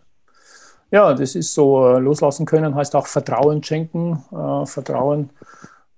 ja 0.91 1.13
das 1.13 1.35
ist 1.35 1.53
so, 1.53 1.85
äh, 1.85 1.99
loslassen 1.99 2.45
können 2.45 2.73
heißt 2.73 2.95
auch 2.95 3.05
Vertrauen 3.05 3.61
schenken, 3.61 4.23
äh, 4.31 4.65
Vertrauen 4.65 5.29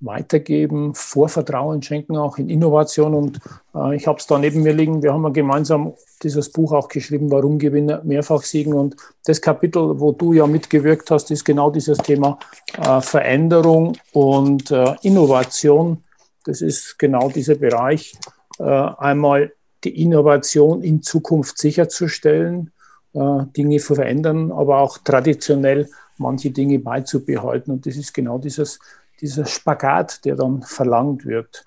weitergeben, 0.01 0.93
Vorvertrauen 0.96 1.81
schenken, 1.81 2.17
auch 2.17 2.38
in 2.38 2.50
Innovation. 2.50 3.13
Und 3.13 3.39
äh, 3.74 3.96
ich 3.96 4.08
habe 4.08 4.20
es 4.20 4.27
da 4.27 4.38
neben 4.38 4.63
mir 4.63 4.74
liegen. 4.74 5.03
Wir 5.03 5.13
haben 5.13 5.24
ja 5.24 5.29
gemeinsam 5.29 5.93
dieses 6.24 6.51
Buch 6.51 6.74
auch 6.74 6.88
geschrieben, 6.88 7.31
Warum 7.31 7.60
Gewinner 7.60 8.01
mehrfach 8.03 8.41
siegen. 8.41 8.74
Und 8.74 8.96
das 9.25 9.41
Kapitel, 9.41 10.00
wo 10.00 10.12
du 10.12 10.34
ja 10.34 10.48
mitgewirkt 10.48 11.12
hast, 11.12 11.31
ist 11.31 11.46
genau 11.46 11.70
dieses 11.70 12.00
Thema 12.00 12.39
äh, 12.77 13.00
Veränderung 13.01 13.98
und 14.12 14.72
äh, 14.72 14.96
Innovation. 15.03 16.03
Das 16.43 16.62
ist 16.62 16.98
genau 16.98 17.29
dieser 17.29 17.55
Bereich. 17.55 18.13
Äh, 18.60 18.63
einmal 18.63 19.53
die 19.84 20.01
Innovation 20.01 20.81
in 20.84 21.01
Zukunft 21.01 21.58
sicherzustellen, 21.58 22.72
äh, 23.13 23.43
Dinge 23.55 23.77
zu 23.77 23.96
verändern, 23.96 24.51
aber 24.51 24.79
auch 24.79 24.98
traditionell 24.98 25.89
manche 26.17 26.51
Dinge 26.51 26.79
beizubehalten. 26.79 27.72
Und 27.72 27.86
das 27.86 27.98
ist 27.98 28.13
genau 28.13 28.38
dieses 28.38 28.79
dieser 29.22 29.46
Spagat, 29.46 30.25
der 30.25 30.36
dann 30.36 30.62
verlangt 30.63 31.25
wird. 31.25 31.63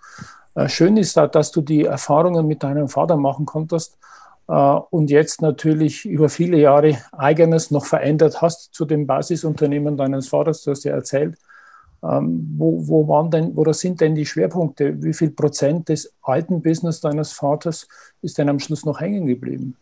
Äh, 0.55 0.69
schön 0.69 0.97
ist 0.97 1.17
da, 1.17 1.27
dass 1.27 1.53
du 1.53 1.61
die 1.63 1.85
Erfahrungen 1.85 2.47
mit 2.47 2.63
deinem 2.63 2.89
Vater 2.89 3.17
machen 3.17 3.47
konntest 3.47 3.99
äh, 4.49 4.53
und 4.53 5.11
jetzt 5.11 5.43
natürlich 5.43 6.05
über 6.05 6.29
viele 6.29 6.59
Jahre 6.59 6.99
eigenes 7.13 7.71
noch 7.71 7.87
verändert 7.87 8.43
hast 8.43 8.75
zu 8.75 8.85
dem 8.85 9.07
Basisunternehmen 9.07 9.97
deines 9.97 10.29
Vaters, 10.29 10.63
du 10.63 10.71
hast 10.71 10.85
ja 10.85 10.93
erzählt. 10.93 11.37
Ähm, 12.03 12.55
wo, 12.59 12.87
wo 12.87 13.09
waren 13.09 13.31
denn, 13.31 13.53
oder 13.53 13.73
sind 13.73 14.01
denn 14.01 14.15
die 14.15 14.27
Schwerpunkte? 14.27 15.03
Wie 15.03 15.15
viel 15.15 15.31
Prozent 15.31 15.89
des 15.89 16.13
alten 16.23 16.61
Business 16.61 17.01
deines 17.01 17.33
Vaters 17.33 17.89
ist 18.21 18.37
denn 18.37 18.51
am 18.51 18.59
Schluss 18.59 18.85
noch 18.85 19.01
hängen 19.01 19.27
geblieben? 19.27 19.77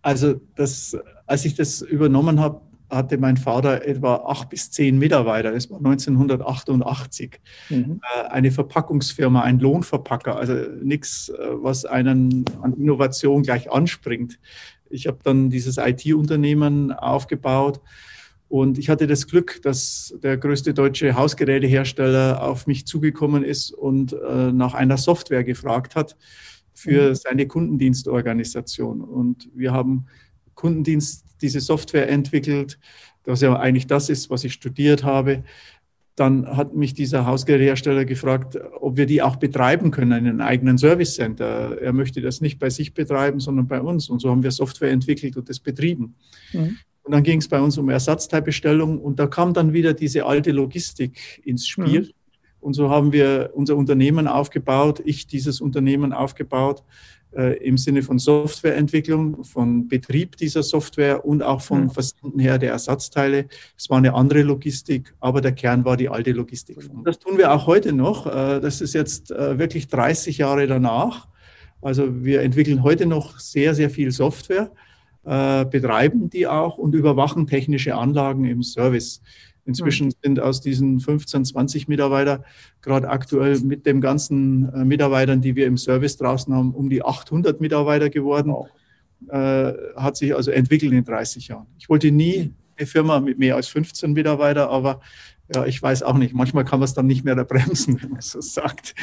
Also 0.00 0.40
das, 0.54 0.96
als 1.26 1.44
ich 1.44 1.54
das 1.54 1.82
übernommen 1.82 2.40
habe, 2.40 2.60
hatte 2.88 3.18
mein 3.18 3.36
Vater 3.36 3.84
etwa 3.84 4.16
acht 4.26 4.48
bis 4.48 4.70
zehn 4.70 4.98
Mitarbeiter. 4.98 5.52
Das 5.52 5.70
war 5.70 5.78
1988. 5.78 7.40
Mhm. 7.68 8.00
Äh, 8.02 8.28
eine 8.28 8.50
Verpackungsfirma, 8.50 9.42
ein 9.42 9.58
Lohnverpacker, 9.58 10.36
also 10.36 10.54
nichts, 10.82 11.28
äh, 11.28 11.34
was 11.52 11.84
einen 11.84 12.44
an 12.62 12.74
Innovation 12.74 13.42
gleich 13.42 13.70
anspringt. 13.70 14.38
Ich 14.88 15.06
habe 15.06 15.18
dann 15.22 15.50
dieses 15.50 15.78
IT-Unternehmen 15.78 16.92
aufgebaut 16.92 17.80
und 18.48 18.78
ich 18.78 18.88
hatte 18.88 19.08
das 19.08 19.26
Glück, 19.26 19.60
dass 19.62 20.14
der 20.22 20.36
größte 20.36 20.72
deutsche 20.72 21.16
Hausgerätehersteller 21.16 22.42
auf 22.42 22.68
mich 22.68 22.86
zugekommen 22.86 23.42
ist 23.42 23.72
und 23.72 24.12
äh, 24.12 24.52
nach 24.52 24.74
einer 24.74 24.96
Software 24.96 25.42
gefragt 25.42 25.96
hat 25.96 26.16
für 26.72 27.10
mhm. 27.10 27.14
seine 27.16 27.46
Kundendienstorganisation. 27.48 29.00
Und 29.00 29.48
wir 29.54 29.72
haben 29.72 30.06
Kundendienst 30.54 31.25
diese 31.40 31.60
Software 31.60 32.08
entwickelt, 32.08 32.78
das 33.24 33.40
ja 33.40 33.54
eigentlich 33.56 33.86
das 33.86 34.08
ist, 34.08 34.30
was 34.30 34.44
ich 34.44 34.52
studiert 34.52 35.04
habe. 35.04 35.44
Dann 36.14 36.56
hat 36.56 36.74
mich 36.74 36.94
dieser 36.94 37.26
Hausgerätehersteller 37.26 38.06
gefragt, 38.06 38.56
ob 38.80 38.96
wir 38.96 39.04
die 39.04 39.20
auch 39.20 39.36
betreiben 39.36 39.90
können 39.90 40.12
in 40.12 40.26
einem 40.26 40.40
eigenen 40.40 40.78
Service 40.78 41.14
Center. 41.14 41.76
Er 41.80 41.92
möchte 41.92 42.22
das 42.22 42.40
nicht 42.40 42.58
bei 42.58 42.70
sich 42.70 42.94
betreiben, 42.94 43.38
sondern 43.38 43.68
bei 43.68 43.80
uns. 43.80 44.08
Und 44.08 44.20
so 44.20 44.30
haben 44.30 44.42
wir 44.42 44.50
Software 44.50 44.90
entwickelt 44.90 45.36
und 45.36 45.48
das 45.48 45.60
betrieben. 45.60 46.14
Mhm. 46.52 46.78
Und 47.02 47.12
dann 47.12 47.22
ging 47.22 47.38
es 47.38 47.48
bei 47.48 47.60
uns 47.60 47.76
um 47.78 47.88
Ersatzteilbestellung 47.88 48.98
und 48.98 49.20
da 49.20 49.26
kam 49.26 49.54
dann 49.54 49.72
wieder 49.72 49.92
diese 49.92 50.24
alte 50.24 50.50
Logistik 50.50 51.40
ins 51.44 51.66
Spiel. 51.68 52.00
Mhm. 52.00 52.10
Und 52.60 52.74
so 52.74 52.90
haben 52.90 53.12
wir 53.12 53.50
unser 53.54 53.76
Unternehmen 53.76 54.26
aufgebaut, 54.26 55.00
ich 55.04 55.28
dieses 55.28 55.60
Unternehmen 55.60 56.12
aufgebaut 56.12 56.82
im 57.36 57.76
Sinne 57.76 58.02
von 58.02 58.18
Softwareentwicklung, 58.18 59.44
von 59.44 59.88
Betrieb 59.88 60.36
dieser 60.36 60.62
Software 60.62 61.24
und 61.24 61.42
auch 61.42 61.60
vom 61.60 61.84
mhm. 61.84 61.90
Versenden 61.90 62.40
her 62.40 62.58
der 62.58 62.70
Ersatzteile. 62.70 63.46
Es 63.76 63.90
war 63.90 63.98
eine 63.98 64.14
andere 64.14 64.42
Logistik, 64.42 65.14
aber 65.20 65.40
der 65.40 65.52
Kern 65.52 65.84
war 65.84 65.96
die 65.96 66.08
alte 66.08 66.32
Logistik. 66.32 66.78
Das 67.04 67.18
tun 67.18 67.36
wir 67.36 67.52
auch 67.52 67.66
heute 67.66 67.92
noch. 67.92 68.26
Äh, 68.26 68.60
das 68.60 68.80
ist 68.80 68.94
jetzt 68.94 69.30
äh, 69.30 69.58
wirklich 69.58 69.88
30 69.88 70.38
Jahre 70.38 70.66
danach. 70.66 71.28
Also 71.82 72.24
wir 72.24 72.42
entwickeln 72.42 72.82
heute 72.82 73.06
noch 73.06 73.38
sehr, 73.38 73.74
sehr 73.74 73.90
viel 73.90 74.10
Software, 74.10 74.70
äh, 75.24 75.64
betreiben 75.64 76.30
die 76.30 76.46
auch 76.46 76.78
und 76.78 76.94
überwachen 76.94 77.46
technische 77.46 77.94
Anlagen 77.94 78.44
im 78.44 78.62
Service. 78.62 79.20
Inzwischen 79.66 80.14
sind 80.22 80.40
aus 80.40 80.60
diesen 80.60 81.00
15, 81.00 81.44
20 81.44 81.88
Mitarbeiter 81.88 82.44
gerade 82.82 83.08
aktuell 83.08 83.58
mit 83.60 83.84
den 83.84 84.00
ganzen 84.00 84.72
äh, 84.72 84.84
Mitarbeitern, 84.84 85.40
die 85.40 85.56
wir 85.56 85.66
im 85.66 85.76
Service 85.76 86.16
draußen 86.16 86.54
haben, 86.54 86.72
um 86.72 86.88
die 86.88 87.04
800 87.04 87.60
Mitarbeiter 87.60 88.08
geworden. 88.08 88.52
Wow. 88.52 88.68
Äh, 89.28 89.72
hat 89.96 90.16
sich 90.16 90.34
also 90.34 90.50
entwickelt 90.50 90.92
in 90.92 91.04
30 91.04 91.48
Jahren. 91.48 91.66
Ich 91.78 91.88
wollte 91.88 92.10
nie 92.10 92.52
eine 92.76 92.86
Firma 92.86 93.18
mit 93.20 93.38
mehr 93.38 93.56
als 93.56 93.68
15 93.68 94.12
Mitarbeitern, 94.12 94.68
aber 94.68 95.00
ja, 95.54 95.64
ich 95.64 95.80
weiß 95.80 96.02
auch 96.02 96.16
nicht. 96.16 96.34
Manchmal 96.34 96.64
kann 96.64 96.80
man 96.80 96.84
es 96.84 96.94
dann 96.94 97.06
nicht 97.06 97.24
mehr 97.24 97.36
bremsen, 97.44 98.00
wenn 98.02 98.10
man 98.10 98.20
so 98.20 98.40
sagt. 98.40 98.94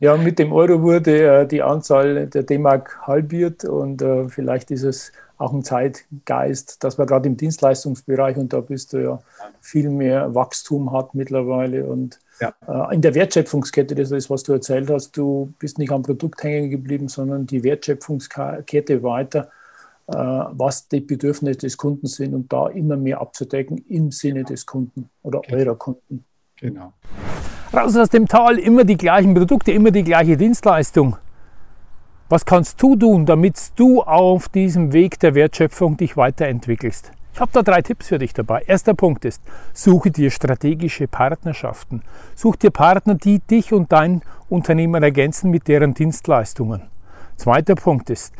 Ja, 0.00 0.16
mit 0.16 0.38
dem 0.38 0.52
Euro 0.52 0.82
wurde 0.82 1.40
äh, 1.40 1.46
die 1.46 1.62
Anzahl 1.62 2.28
der 2.28 2.42
D-Mark 2.42 2.98
halbiert 3.02 3.64
und 3.64 4.02
äh, 4.02 4.28
vielleicht 4.28 4.70
ist 4.70 4.84
es 4.84 5.12
auch 5.38 5.52
ein 5.52 5.64
Zeitgeist, 5.64 6.82
dass 6.84 6.98
man 6.98 7.06
gerade 7.06 7.28
im 7.28 7.36
Dienstleistungsbereich, 7.36 8.36
und 8.36 8.52
da 8.52 8.60
bist 8.60 8.92
du 8.92 8.98
ja 8.98 9.18
viel 9.60 9.90
mehr 9.90 10.34
Wachstum 10.34 10.92
hat 10.92 11.14
mittlerweile 11.14 11.86
und 11.86 12.20
ja. 12.40 12.52
äh, 12.66 12.94
in 12.94 13.02
der 13.02 13.14
Wertschöpfungskette, 13.14 13.94
das 13.94 14.10
ist, 14.10 14.30
was 14.30 14.42
du 14.42 14.52
erzählt 14.52 14.90
hast, 14.90 15.16
du 15.16 15.52
bist 15.58 15.78
nicht 15.78 15.92
am 15.92 16.02
Produkt 16.02 16.42
hängen 16.42 16.70
geblieben, 16.70 17.08
sondern 17.08 17.46
die 17.46 17.62
Wertschöpfungskette 17.64 19.02
weiter, 19.02 19.50
äh, 20.06 20.14
was 20.14 20.88
die 20.88 21.00
Bedürfnisse 21.00 21.58
des 21.58 21.76
Kunden 21.76 22.06
sind 22.06 22.34
und 22.34 22.52
da 22.52 22.68
immer 22.68 22.96
mehr 22.96 23.20
abzudecken 23.20 23.78
im 23.88 24.10
Sinne 24.12 24.44
des 24.44 24.66
Kunden 24.66 25.10
oder 25.22 25.40
genau. 25.40 25.58
eurer 25.58 25.76
Kunden. 25.76 26.24
Genau. 26.56 26.92
Raus 27.72 27.96
aus 27.96 28.08
dem 28.08 28.28
Tal, 28.28 28.58
immer 28.58 28.84
die 28.84 28.96
gleichen 28.96 29.34
Produkte, 29.34 29.72
immer 29.72 29.90
die 29.90 30.04
gleiche 30.04 30.36
Dienstleistung. 30.36 31.16
Was 32.34 32.44
kannst 32.44 32.82
du 32.82 32.96
tun, 32.96 33.26
damit 33.26 33.70
du 33.76 34.02
auf 34.02 34.48
diesem 34.48 34.92
Weg 34.92 35.20
der 35.20 35.36
Wertschöpfung 35.36 35.96
dich 35.96 36.16
weiterentwickelst? 36.16 37.12
Ich 37.32 37.38
habe 37.38 37.52
da 37.54 37.62
drei 37.62 37.80
Tipps 37.80 38.08
für 38.08 38.18
dich 38.18 38.32
dabei. 38.32 38.64
Erster 38.66 38.92
Punkt 38.94 39.24
ist, 39.24 39.40
suche 39.72 40.10
dir 40.10 40.32
strategische 40.32 41.06
Partnerschaften. 41.06 42.02
Such 42.34 42.56
dir 42.56 42.72
Partner, 42.72 43.14
die 43.14 43.38
dich 43.38 43.72
und 43.72 43.92
dein 43.92 44.20
Unternehmen 44.48 45.00
ergänzen 45.04 45.52
mit 45.52 45.68
deren 45.68 45.94
Dienstleistungen. 45.94 46.82
Zweiter 47.36 47.76
Punkt 47.76 48.10
ist, 48.10 48.34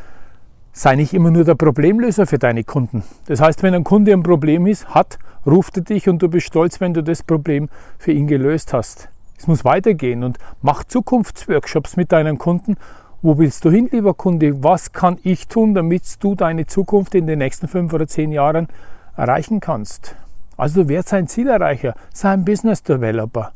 sei 0.73 0.97
nicht 0.97 1.15
immer 1.15 1.31
nur 1.31 1.45
der 1.45 1.55
Problemlöser 1.55 2.27
für 2.27 2.41
deine 2.41 2.65
Kunden. 2.65 3.05
Das 3.27 3.41
heißt, 3.41 3.63
wenn 3.63 3.77
ein 3.77 3.85
Kunde 3.85 4.13
ein 4.13 4.25
Problem 4.25 4.67
ist, 4.67 4.93
hat, 4.93 5.21
ruft 5.47 5.77
er 5.77 5.85
dich 5.85 6.09
und 6.09 6.21
du 6.21 6.29
bist 6.29 6.49
stolz, 6.49 6.81
wenn 6.81 6.95
du 6.95 7.05
das 7.05 7.23
Problem 7.23 7.69
für 7.99 8.11
ihn 8.11 8.27
gelöst 8.27 8.73
hast. 8.73 9.09
Es 9.39 9.47
muss 9.47 9.65
weitergehen 9.65 10.25
und 10.25 10.39
mach 10.63 10.83
Zukunftsworkshops 10.83 11.97
mit 11.97 12.11
deinen 12.11 12.39
Kunden 12.39 12.77
wo 13.25 13.39
willst 13.39 13.65
du 13.65 13.71
hin, 13.71 13.89
lieber 13.91 14.13
Kunde? 14.13 14.63
Was 14.63 14.93
kann 14.93 15.17
ich 15.23 15.49
tun, 15.49 15.73
damit 15.73 16.23
du 16.23 16.35
deine 16.35 16.67
Zukunft 16.67 17.15
in 17.15 17.27
den 17.27 17.39
nächsten 17.39 17.69
fünf 17.69 17.95
oder 17.95 18.07
zehn 18.07 18.33
Jahren 18.33 18.69
erreichen 19.17 19.61
kannst? 19.61 20.15
Also 20.59 20.83
du 20.83 20.91
wirst 20.91 21.15
ein 21.15 21.27
Zielerreicher, 21.27 21.95
sei 22.13 22.33
ein 22.33 22.45
Business 22.45 22.83
Developer. 22.83 23.53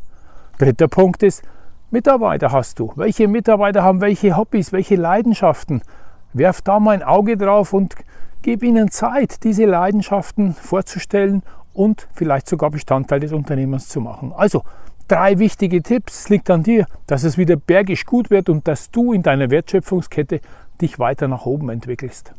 Dritter 0.56 0.88
Punkt 0.88 1.22
ist, 1.22 1.42
Mitarbeiter 1.90 2.50
hast 2.50 2.78
du. 2.78 2.94
Welche 2.96 3.28
Mitarbeiter 3.28 3.82
haben 3.82 4.00
welche 4.00 4.38
Hobbys, 4.38 4.72
welche 4.72 4.96
Leidenschaften? 4.96 5.82
Werf 6.32 6.62
da 6.62 6.80
mal 6.80 6.92
ein 6.92 7.02
Auge 7.02 7.36
drauf 7.36 7.74
und 7.74 7.94
gib 8.40 8.62
ihnen 8.62 8.90
Zeit, 8.90 9.44
diese 9.44 9.66
Leidenschaften 9.66 10.54
vorzustellen 10.54 11.42
und 11.74 12.08
vielleicht 12.14 12.48
sogar 12.48 12.70
Bestandteil 12.70 13.20
des 13.20 13.34
Unternehmens 13.34 13.88
zu 13.88 14.00
machen. 14.00 14.32
Also 14.34 14.62
drei 15.08 15.38
wichtige 15.38 15.82
Tipps. 15.82 16.20
Es 16.20 16.28
liegt 16.28 16.50
an 16.50 16.62
dir, 16.62 16.86
dass 17.06 17.24
es 17.24 17.38
wieder 17.38 17.56
bergisch 17.56 18.04
gut 18.04 18.30
wird 18.30 18.48
und 18.48 18.68
dass 18.68 18.90
du 18.90 19.12
in 19.12 19.22
deiner 19.22 19.50
Wertschöpfungskette 19.50 20.40
dich 20.80 20.98
weiter 20.98 21.26
nach 21.26 21.46
oben 21.46 21.70
entwickelst. 21.70 22.32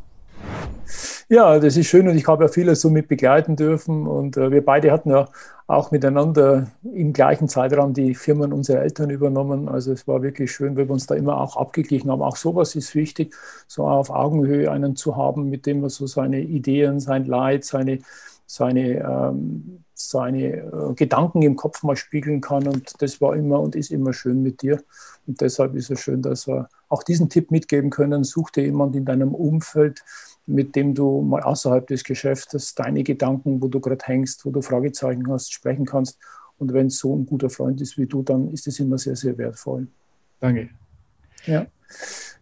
Ja, 1.27 1.59
das 1.59 1.77
ist 1.77 1.87
schön 1.87 2.07
und 2.07 2.15
ich 2.15 2.27
habe 2.27 2.45
ja 2.45 2.47
vieles 2.47 2.81
so 2.81 2.89
mit 2.89 3.07
begleiten 3.07 3.55
dürfen 3.55 4.07
und 4.07 4.37
äh, 4.37 4.51
wir 4.51 4.65
beide 4.65 4.91
hatten 4.91 5.11
ja 5.11 5.27
auch 5.67 5.91
miteinander 5.91 6.71
im 6.81 7.13
gleichen 7.13 7.47
Zeitraum 7.47 7.93
die 7.93 8.15
Firmen 8.15 8.51
unserer 8.51 8.81
Eltern 8.81 9.11
übernommen. 9.11 9.69
Also 9.69 9.91
es 9.91 10.07
war 10.07 10.23
wirklich 10.23 10.51
schön, 10.51 10.75
weil 10.75 10.87
wir 10.87 10.93
uns 10.93 11.05
da 11.05 11.13
immer 11.13 11.39
auch 11.39 11.57
abgeglichen 11.57 12.09
haben. 12.09 12.23
Auch 12.23 12.37
sowas 12.37 12.75
ist 12.75 12.95
wichtig, 12.95 13.35
so 13.67 13.87
auf 13.87 14.09
Augenhöhe 14.09 14.71
einen 14.71 14.95
zu 14.95 15.15
haben, 15.15 15.49
mit 15.49 15.67
dem 15.67 15.81
man 15.81 15.91
so 15.91 16.07
seine 16.07 16.39
Ideen, 16.39 16.99
sein 16.99 17.25
Leid, 17.25 17.65
seine, 17.65 17.99
seine 18.47 18.95
ähm, 18.97 19.83
seine 19.99 20.57
äh, 20.57 20.93
Gedanken 20.95 21.41
im 21.41 21.55
Kopf 21.55 21.83
mal 21.83 21.95
spiegeln 21.95 22.41
kann. 22.41 22.67
Und 22.67 23.01
das 23.01 23.19
war 23.21 23.35
immer 23.35 23.59
und 23.59 23.75
ist 23.75 23.91
immer 23.91 24.13
schön 24.13 24.41
mit 24.41 24.61
dir. 24.61 24.81
Und 25.27 25.41
deshalb 25.41 25.75
ist 25.75 25.91
es 25.91 25.99
schön, 25.99 26.21
dass 26.21 26.47
wir 26.47 26.69
auch 26.87 27.03
diesen 27.03 27.29
Tipp 27.29 27.51
mitgeben 27.51 27.89
können. 27.89 28.23
Such 28.23 28.51
dir 28.51 28.63
jemanden 28.63 28.97
in 28.97 29.05
deinem 29.05 29.35
Umfeld, 29.35 30.03
mit 30.45 30.75
dem 30.75 30.95
du 30.95 31.21
mal 31.21 31.43
außerhalb 31.43 31.85
des 31.87 32.03
Geschäftes 32.03 32.73
deine 32.75 33.03
Gedanken, 33.03 33.61
wo 33.61 33.67
du 33.67 33.79
gerade 33.79 34.03
hängst, 34.05 34.45
wo 34.45 34.51
du 34.51 34.61
Fragezeichen 34.61 35.29
hast, 35.29 35.53
sprechen 35.53 35.85
kannst. 35.85 36.17
Und 36.57 36.73
wenn 36.73 36.87
es 36.87 36.97
so 36.97 37.15
ein 37.15 37.25
guter 37.25 37.49
Freund 37.49 37.79
ist 37.81 37.97
wie 37.97 38.05
du, 38.05 38.23
dann 38.23 38.51
ist 38.51 38.67
es 38.67 38.79
immer 38.79 38.97
sehr, 38.97 39.15
sehr 39.15 39.37
wertvoll. 39.37 39.87
Danke. 40.39 40.69
Ja. 41.45 41.67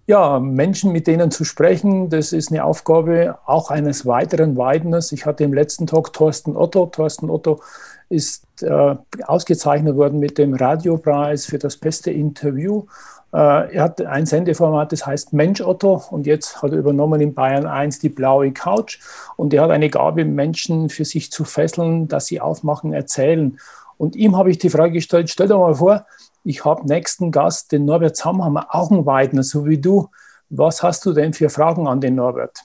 Ja, 0.09 0.39
Menschen, 0.39 0.93
mit 0.93 1.05
denen 1.05 1.31
zu 1.31 1.43
sprechen, 1.43 2.09
das 2.09 2.31
ist 2.31 2.49
eine 2.49 2.63
Aufgabe 2.63 3.39
auch 3.45 3.71
eines 3.71 4.05
weiteren 4.05 4.55
Weidners. 4.55 5.11
Ich 5.11 5.25
hatte 5.25 5.43
im 5.43 5.53
letzten 5.53 5.85
Talk 5.85 6.13
Thorsten 6.13 6.55
Otto. 6.55 6.85
Thorsten 6.85 7.29
Otto 7.29 7.59
ist 8.07 8.45
äh, 8.61 8.95
ausgezeichnet 9.25 9.97
worden 9.97 10.19
mit 10.19 10.37
dem 10.37 10.53
Radiopreis 10.53 11.45
für 11.45 11.59
das 11.59 11.75
beste 11.75 12.09
Interview. 12.09 12.85
Äh, 13.33 13.75
er 13.75 13.83
hat 13.83 14.01
ein 14.01 14.25
Sendeformat, 14.25 14.93
das 14.93 15.05
heißt 15.05 15.33
Mensch 15.33 15.59
Otto 15.59 16.01
und 16.09 16.25
jetzt 16.25 16.61
hat 16.61 16.71
er 16.71 16.77
übernommen 16.77 17.19
in 17.19 17.33
Bayern 17.33 17.65
1 17.65 17.99
die 17.99 18.07
blaue 18.07 18.53
Couch 18.53 18.99
und 19.35 19.53
er 19.53 19.63
hat 19.63 19.71
eine 19.71 19.89
Gabe, 19.89 20.23
Menschen 20.23 20.87
für 20.87 21.03
sich 21.03 21.33
zu 21.33 21.43
fesseln, 21.43 22.07
dass 22.07 22.27
sie 22.27 22.39
aufmachen, 22.39 22.93
erzählen. 22.93 23.59
Und 23.97 24.15
ihm 24.15 24.37
habe 24.37 24.51
ich 24.51 24.57
die 24.57 24.69
Frage 24.69 24.93
gestellt, 24.93 25.29
stell 25.29 25.49
dir 25.49 25.57
mal 25.57 25.75
vor, 25.75 26.05
ich 26.47 26.63
habe 26.63 26.87
nächsten 26.87 27.31
Gast, 27.31 27.73
den 27.73 27.83
Norbert 27.83 28.15
Zamhammer, 28.15 28.67
auch 28.69 28.89
einen 28.89 29.05
Weidner, 29.05 29.43
so 29.43 29.65
wie 29.65 29.79
du. 29.79 30.09
Was 30.49 30.81
hast 30.81 31.05
du 31.05 31.11
denn 31.11 31.33
für 31.33 31.49
Fragen 31.49 31.89
an 31.89 31.99
den 31.99 32.15
Norbert? 32.15 32.59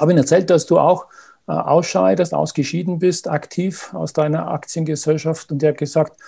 Habe 0.00 0.10
ihn 0.10 0.18
erzählt, 0.18 0.50
dass 0.50 0.66
du 0.66 0.80
auch 0.80 1.06
äh, 1.46 1.52
ausscheidest, 1.52 2.34
ausgeschieden 2.34 2.98
bist, 2.98 3.28
aktiv 3.28 3.94
aus 3.94 4.12
deiner 4.12 4.50
Aktiengesellschaft. 4.50 5.52
Und 5.52 5.62
er 5.62 5.68
hat 5.68 5.78
gesagt, 5.78 6.20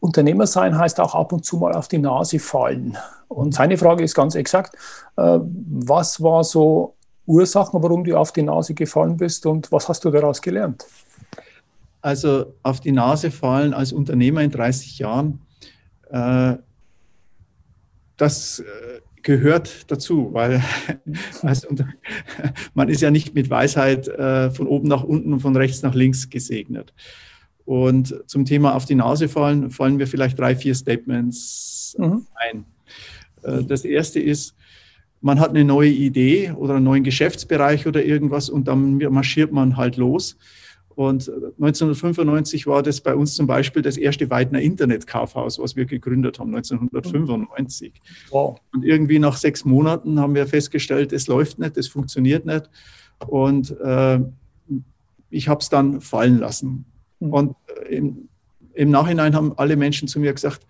Unternehmer 0.00 0.46
sein 0.46 0.78
heißt 0.78 0.98
auch 0.98 1.14
ab 1.14 1.32
und 1.32 1.44
zu 1.44 1.58
mal 1.58 1.74
auf 1.74 1.88
die 1.88 1.98
Nase 1.98 2.38
fallen. 2.38 2.96
Und 3.28 3.52
seine 3.54 3.76
Frage 3.76 4.02
ist 4.02 4.14
ganz 4.14 4.34
exakt, 4.34 4.74
äh, 5.18 5.38
was 5.42 6.22
war 6.22 6.42
so 6.42 6.94
Ursachen, 7.26 7.82
warum 7.82 8.02
du 8.02 8.16
auf 8.16 8.32
die 8.32 8.42
Nase 8.42 8.72
gefallen 8.72 9.18
bist 9.18 9.44
und 9.44 9.70
was 9.70 9.90
hast 9.90 10.06
du 10.06 10.10
daraus 10.10 10.40
gelernt? 10.40 10.86
Also 12.02 12.54
auf 12.62 12.80
die 12.80 12.92
Nase 12.92 13.30
fallen 13.30 13.72
als 13.72 13.92
Unternehmer 13.92 14.42
in 14.42 14.50
30 14.50 14.98
Jahren, 14.98 15.40
äh, 16.10 16.56
das 18.16 18.58
äh, 18.58 19.00
gehört 19.22 19.90
dazu, 19.90 20.30
weil 20.32 20.62
also, 21.42 21.68
man 22.74 22.88
ist 22.88 23.00
ja 23.00 23.10
nicht 23.10 23.34
mit 23.34 23.50
Weisheit 23.50 24.08
äh, 24.08 24.50
von 24.50 24.66
oben 24.66 24.88
nach 24.88 25.04
unten 25.04 25.32
und 25.32 25.40
von 25.40 25.56
rechts 25.56 25.82
nach 25.82 25.94
links 25.94 26.28
gesegnet. 26.28 26.92
Und 27.64 28.20
zum 28.26 28.44
Thema 28.44 28.74
auf 28.74 28.84
die 28.84 28.96
Nase 28.96 29.28
fallen, 29.28 29.70
fallen 29.70 29.96
mir 29.96 30.08
vielleicht 30.08 30.38
drei, 30.38 30.56
vier 30.56 30.74
Statements 30.74 31.94
mhm. 31.98 32.26
ein. 32.34 32.64
Äh, 33.42 33.64
das 33.64 33.84
erste 33.84 34.18
ist, 34.20 34.56
man 35.20 35.38
hat 35.38 35.50
eine 35.50 35.64
neue 35.64 35.90
Idee 35.90 36.50
oder 36.50 36.74
einen 36.74 36.84
neuen 36.84 37.04
Geschäftsbereich 37.04 37.86
oder 37.86 38.04
irgendwas 38.04 38.50
und 38.50 38.66
dann 38.66 38.98
marschiert 38.98 39.52
man 39.52 39.76
halt 39.76 39.96
los. 39.96 40.36
Und 40.94 41.28
1995 41.28 42.66
war 42.66 42.82
das 42.82 43.00
bei 43.00 43.14
uns 43.14 43.34
zum 43.34 43.46
Beispiel 43.46 43.82
das 43.82 43.96
erste 43.96 44.28
Weidner 44.30 44.60
Internetkaufhaus, 44.60 45.58
was 45.58 45.76
wir 45.76 45.86
gegründet 45.86 46.38
haben, 46.38 46.54
1995. 46.54 47.94
Wow. 48.30 48.58
Und 48.72 48.84
irgendwie 48.84 49.18
nach 49.18 49.36
sechs 49.36 49.64
Monaten 49.64 50.20
haben 50.20 50.34
wir 50.34 50.46
festgestellt, 50.46 51.12
es 51.12 51.26
läuft 51.26 51.58
nicht, 51.58 51.76
es 51.76 51.88
funktioniert 51.88 52.44
nicht. 52.46 52.68
Und 53.26 53.70
äh, 53.80 54.20
ich 55.30 55.48
habe 55.48 55.60
es 55.60 55.68
dann 55.68 56.00
fallen 56.00 56.38
lassen. 56.38 56.84
Mhm. 57.20 57.32
Und 57.32 57.56
äh, 57.88 57.96
im, 57.96 58.28
im 58.74 58.90
Nachhinein 58.90 59.34
haben 59.34 59.52
alle 59.56 59.76
Menschen 59.76 60.08
zu 60.08 60.20
mir 60.20 60.32
gesagt, 60.32 60.66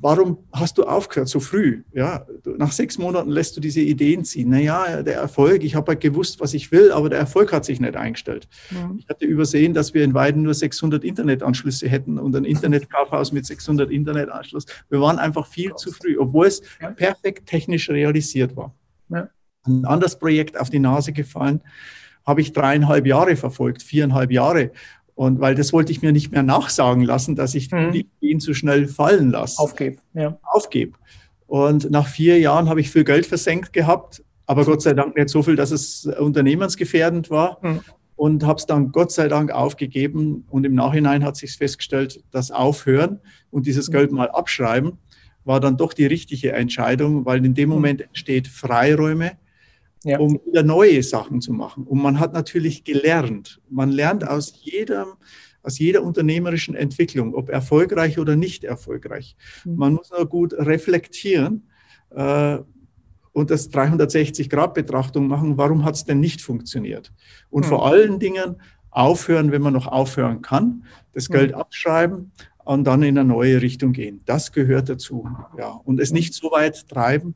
warum 0.00 0.38
hast 0.52 0.78
du 0.78 0.84
aufgehört 0.84 1.28
so 1.28 1.40
früh? 1.40 1.82
Ja, 1.92 2.26
nach 2.56 2.72
sechs 2.72 2.98
Monaten 2.98 3.30
lässt 3.30 3.56
du 3.56 3.60
diese 3.60 3.80
Ideen 3.80 4.24
ziehen. 4.24 4.50
Naja, 4.50 5.02
der 5.02 5.16
Erfolg, 5.16 5.64
ich 5.64 5.74
habe 5.74 5.92
halt 5.92 6.00
gewusst, 6.00 6.40
was 6.40 6.54
ich 6.54 6.70
will, 6.72 6.92
aber 6.92 7.08
der 7.08 7.18
Erfolg 7.18 7.52
hat 7.52 7.64
sich 7.64 7.80
nicht 7.80 7.96
eingestellt. 7.96 8.48
Mhm. 8.70 8.98
Ich 8.98 9.08
hatte 9.08 9.24
übersehen, 9.24 9.74
dass 9.74 9.94
wir 9.94 10.04
in 10.04 10.14
Weiden 10.14 10.42
nur 10.42 10.54
600 10.54 11.04
Internetanschlüsse 11.04 11.88
hätten 11.88 12.18
und 12.18 12.34
ein 12.36 12.44
Internetkaufhaus 12.44 13.32
mit 13.32 13.46
600 13.46 13.90
Internetanschluss. 13.90 14.66
Wir 14.88 15.00
waren 15.00 15.18
einfach 15.18 15.46
viel 15.46 15.74
zu 15.74 15.92
früh, 15.92 16.16
obwohl 16.18 16.46
es 16.46 16.62
ja. 16.80 16.90
perfekt 16.90 17.48
technisch 17.48 17.90
realisiert 17.90 18.56
war. 18.56 18.74
Ja. 19.08 19.28
Ein 19.66 19.84
anderes 19.84 20.18
Projekt 20.18 20.58
auf 20.58 20.70
die 20.70 20.78
Nase 20.78 21.12
gefallen, 21.12 21.60
habe 22.28 22.42
ich 22.42 22.52
dreieinhalb 22.52 23.06
Jahre 23.06 23.36
verfolgt, 23.36 23.82
viereinhalb 23.82 24.30
Jahre. 24.30 24.70
Und 25.18 25.40
weil 25.40 25.56
das 25.56 25.72
wollte 25.72 25.90
ich 25.90 26.00
mir 26.00 26.12
nicht 26.12 26.30
mehr 26.30 26.44
nachsagen 26.44 27.02
lassen, 27.02 27.34
dass 27.34 27.56
ich 27.56 27.72
mhm. 27.72 27.92
Ideen 27.92 28.38
zu 28.38 28.54
schnell 28.54 28.86
fallen 28.86 29.32
lasse. 29.32 29.58
Aufgebe, 29.58 29.96
ja. 30.14 30.38
Aufgebe. 30.44 30.96
Und 31.48 31.90
nach 31.90 32.06
vier 32.06 32.38
Jahren 32.38 32.68
habe 32.68 32.80
ich 32.80 32.88
viel 32.88 33.02
Geld 33.02 33.26
versenkt 33.26 33.72
gehabt, 33.72 34.22
aber 34.46 34.64
Gott 34.64 34.80
sei 34.80 34.94
Dank 34.94 35.16
nicht 35.16 35.28
so 35.28 35.42
viel, 35.42 35.56
dass 35.56 35.72
es 35.72 36.06
unternehmensgefährdend 36.06 37.30
war. 37.30 37.58
Mhm. 37.62 37.80
Und 38.14 38.46
habe 38.46 38.60
es 38.60 38.66
dann 38.66 38.92
Gott 38.92 39.10
sei 39.10 39.26
Dank 39.26 39.50
aufgegeben. 39.50 40.44
Und 40.50 40.64
im 40.64 40.76
Nachhinein 40.76 41.24
hat 41.24 41.34
sich 41.36 41.56
festgestellt, 41.56 42.22
das 42.30 42.52
Aufhören 42.52 43.18
und 43.50 43.66
dieses 43.66 43.88
mhm. 43.88 43.94
Geld 43.94 44.12
mal 44.12 44.30
abschreiben 44.30 44.98
war 45.42 45.58
dann 45.58 45.76
doch 45.76 45.94
die 45.94 46.06
richtige 46.06 46.52
Entscheidung, 46.52 47.24
weil 47.24 47.44
in 47.44 47.54
dem 47.54 47.70
mhm. 47.70 47.74
Moment 47.74 48.02
entsteht 48.02 48.46
Freiräume, 48.46 49.32
ja. 50.04 50.18
um 50.18 50.40
wieder 50.44 50.62
neue 50.62 51.02
Sachen 51.02 51.40
zu 51.40 51.52
machen. 51.52 51.84
Und 51.84 52.00
man 52.02 52.20
hat 52.20 52.32
natürlich 52.32 52.84
gelernt. 52.84 53.60
Man 53.68 53.90
lernt 53.90 54.26
aus 54.26 54.52
jedem, 54.62 55.14
aus 55.62 55.78
jeder 55.78 56.02
unternehmerischen 56.02 56.74
Entwicklung, 56.74 57.34
ob 57.34 57.48
erfolgreich 57.48 58.18
oder 58.18 58.36
nicht 58.36 58.64
erfolgreich. 58.64 59.36
Mhm. 59.64 59.76
Man 59.76 59.94
muss 59.94 60.10
nur 60.10 60.26
gut 60.26 60.52
reflektieren 60.54 61.68
äh, 62.10 62.58
und 63.32 63.50
das 63.50 63.70
360-Grad-Betrachtung 63.70 65.28
machen, 65.28 65.58
warum 65.58 65.84
hat 65.84 65.94
es 65.94 66.04
denn 66.04 66.20
nicht 66.20 66.40
funktioniert? 66.40 67.12
Und 67.50 67.64
mhm. 67.64 67.68
vor 67.68 67.86
allen 67.86 68.18
Dingen 68.18 68.56
aufhören, 68.90 69.52
wenn 69.52 69.62
man 69.62 69.74
noch 69.74 69.86
aufhören 69.86 70.42
kann, 70.42 70.84
das 71.12 71.28
Geld 71.28 71.52
mhm. 71.52 71.58
abschreiben 71.58 72.32
und 72.64 72.84
dann 72.84 73.02
in 73.02 73.18
eine 73.18 73.28
neue 73.28 73.62
Richtung 73.62 73.92
gehen. 73.92 74.20
Das 74.26 74.52
gehört 74.52 74.88
dazu. 74.88 75.28
Ja. 75.56 75.80
Und 75.84 76.00
es 76.00 76.12
nicht 76.12 76.34
so 76.34 76.50
weit 76.50 76.88
treiben, 76.88 77.34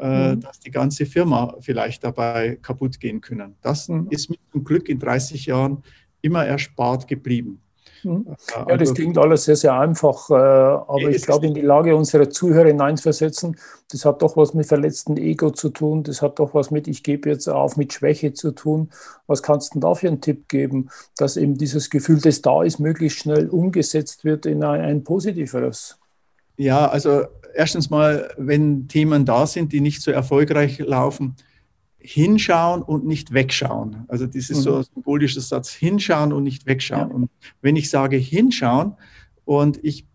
äh, 0.00 0.34
mhm. 0.34 0.40
dass 0.40 0.60
die 0.60 0.70
ganze 0.70 1.06
Firma 1.06 1.54
vielleicht 1.60 2.04
dabei 2.04 2.58
kaputt 2.62 3.00
gehen 3.00 3.20
können. 3.20 3.56
Das 3.62 3.88
mhm. 3.88 4.08
ist 4.10 4.30
mir 4.30 4.38
zum 4.52 4.64
Glück 4.64 4.88
in 4.88 4.98
30 4.98 5.46
Jahren 5.46 5.82
immer 6.22 6.44
erspart 6.44 7.06
geblieben. 7.08 7.60
Mhm. 8.02 8.26
Äh, 8.28 8.30
ja, 8.30 8.64
das 8.64 8.80
also 8.80 8.94
klingt 8.94 9.18
alles 9.18 9.44
sehr, 9.44 9.56
sehr 9.56 9.78
einfach, 9.78 10.30
äh, 10.30 10.34
aber 10.34 11.10
ich 11.10 11.22
glaube, 11.22 11.46
in 11.46 11.54
die 11.54 11.60
Lage 11.60 11.94
unserer 11.94 12.30
Zuhörer 12.30 12.68
hineinversetzen, 12.68 13.56
das 13.90 14.04
hat 14.04 14.22
doch 14.22 14.36
was 14.36 14.54
mit 14.54 14.66
verletztem 14.66 15.16
Ego 15.16 15.50
zu 15.50 15.70
tun, 15.70 16.02
das 16.02 16.22
hat 16.22 16.38
doch 16.38 16.54
was 16.54 16.70
mit, 16.70 16.88
ich 16.88 17.02
gebe 17.02 17.28
jetzt 17.28 17.48
auf, 17.48 17.76
mit 17.76 17.92
Schwäche 17.92 18.32
zu 18.32 18.52
tun. 18.52 18.90
Was 19.26 19.42
kannst 19.42 19.70
du 19.70 19.74
denn 19.74 19.80
da 19.82 19.94
für 19.94 20.08
einen 20.08 20.20
Tipp 20.20 20.48
geben, 20.48 20.88
dass 21.16 21.36
eben 21.36 21.56
dieses 21.56 21.90
Gefühl, 21.90 22.20
das 22.20 22.42
da 22.42 22.62
ist, 22.62 22.78
möglichst 22.78 23.18
schnell 23.18 23.48
umgesetzt 23.48 24.24
wird 24.24 24.46
in 24.46 24.64
ein, 24.64 24.80
ein 24.80 25.04
positiveres? 25.04 25.98
Ja, 26.56 26.88
also 26.88 27.24
erstens 27.54 27.90
mal, 27.90 28.32
wenn 28.36 28.88
Themen 28.88 29.24
da 29.24 29.46
sind, 29.46 29.72
die 29.72 29.80
nicht 29.80 30.02
so 30.02 30.10
erfolgreich 30.10 30.78
laufen, 30.78 31.36
hinschauen 31.98 32.82
und 32.82 33.06
nicht 33.06 33.32
wegschauen. 33.32 34.04
Also 34.08 34.26
das 34.26 34.50
ist 34.50 34.58
mhm. 34.58 34.62
so 34.62 34.76
ein 34.76 34.84
symbolischer 34.84 35.40
Satz, 35.40 35.70
hinschauen 35.70 36.32
und 36.32 36.42
nicht 36.44 36.66
wegschauen. 36.66 37.08
Ja. 37.08 37.14
Und 37.14 37.30
wenn 37.60 37.76
ich 37.76 37.90
sage 37.90 38.16
hinschauen 38.16 38.94
und 39.44 39.78
ich, 39.82 40.06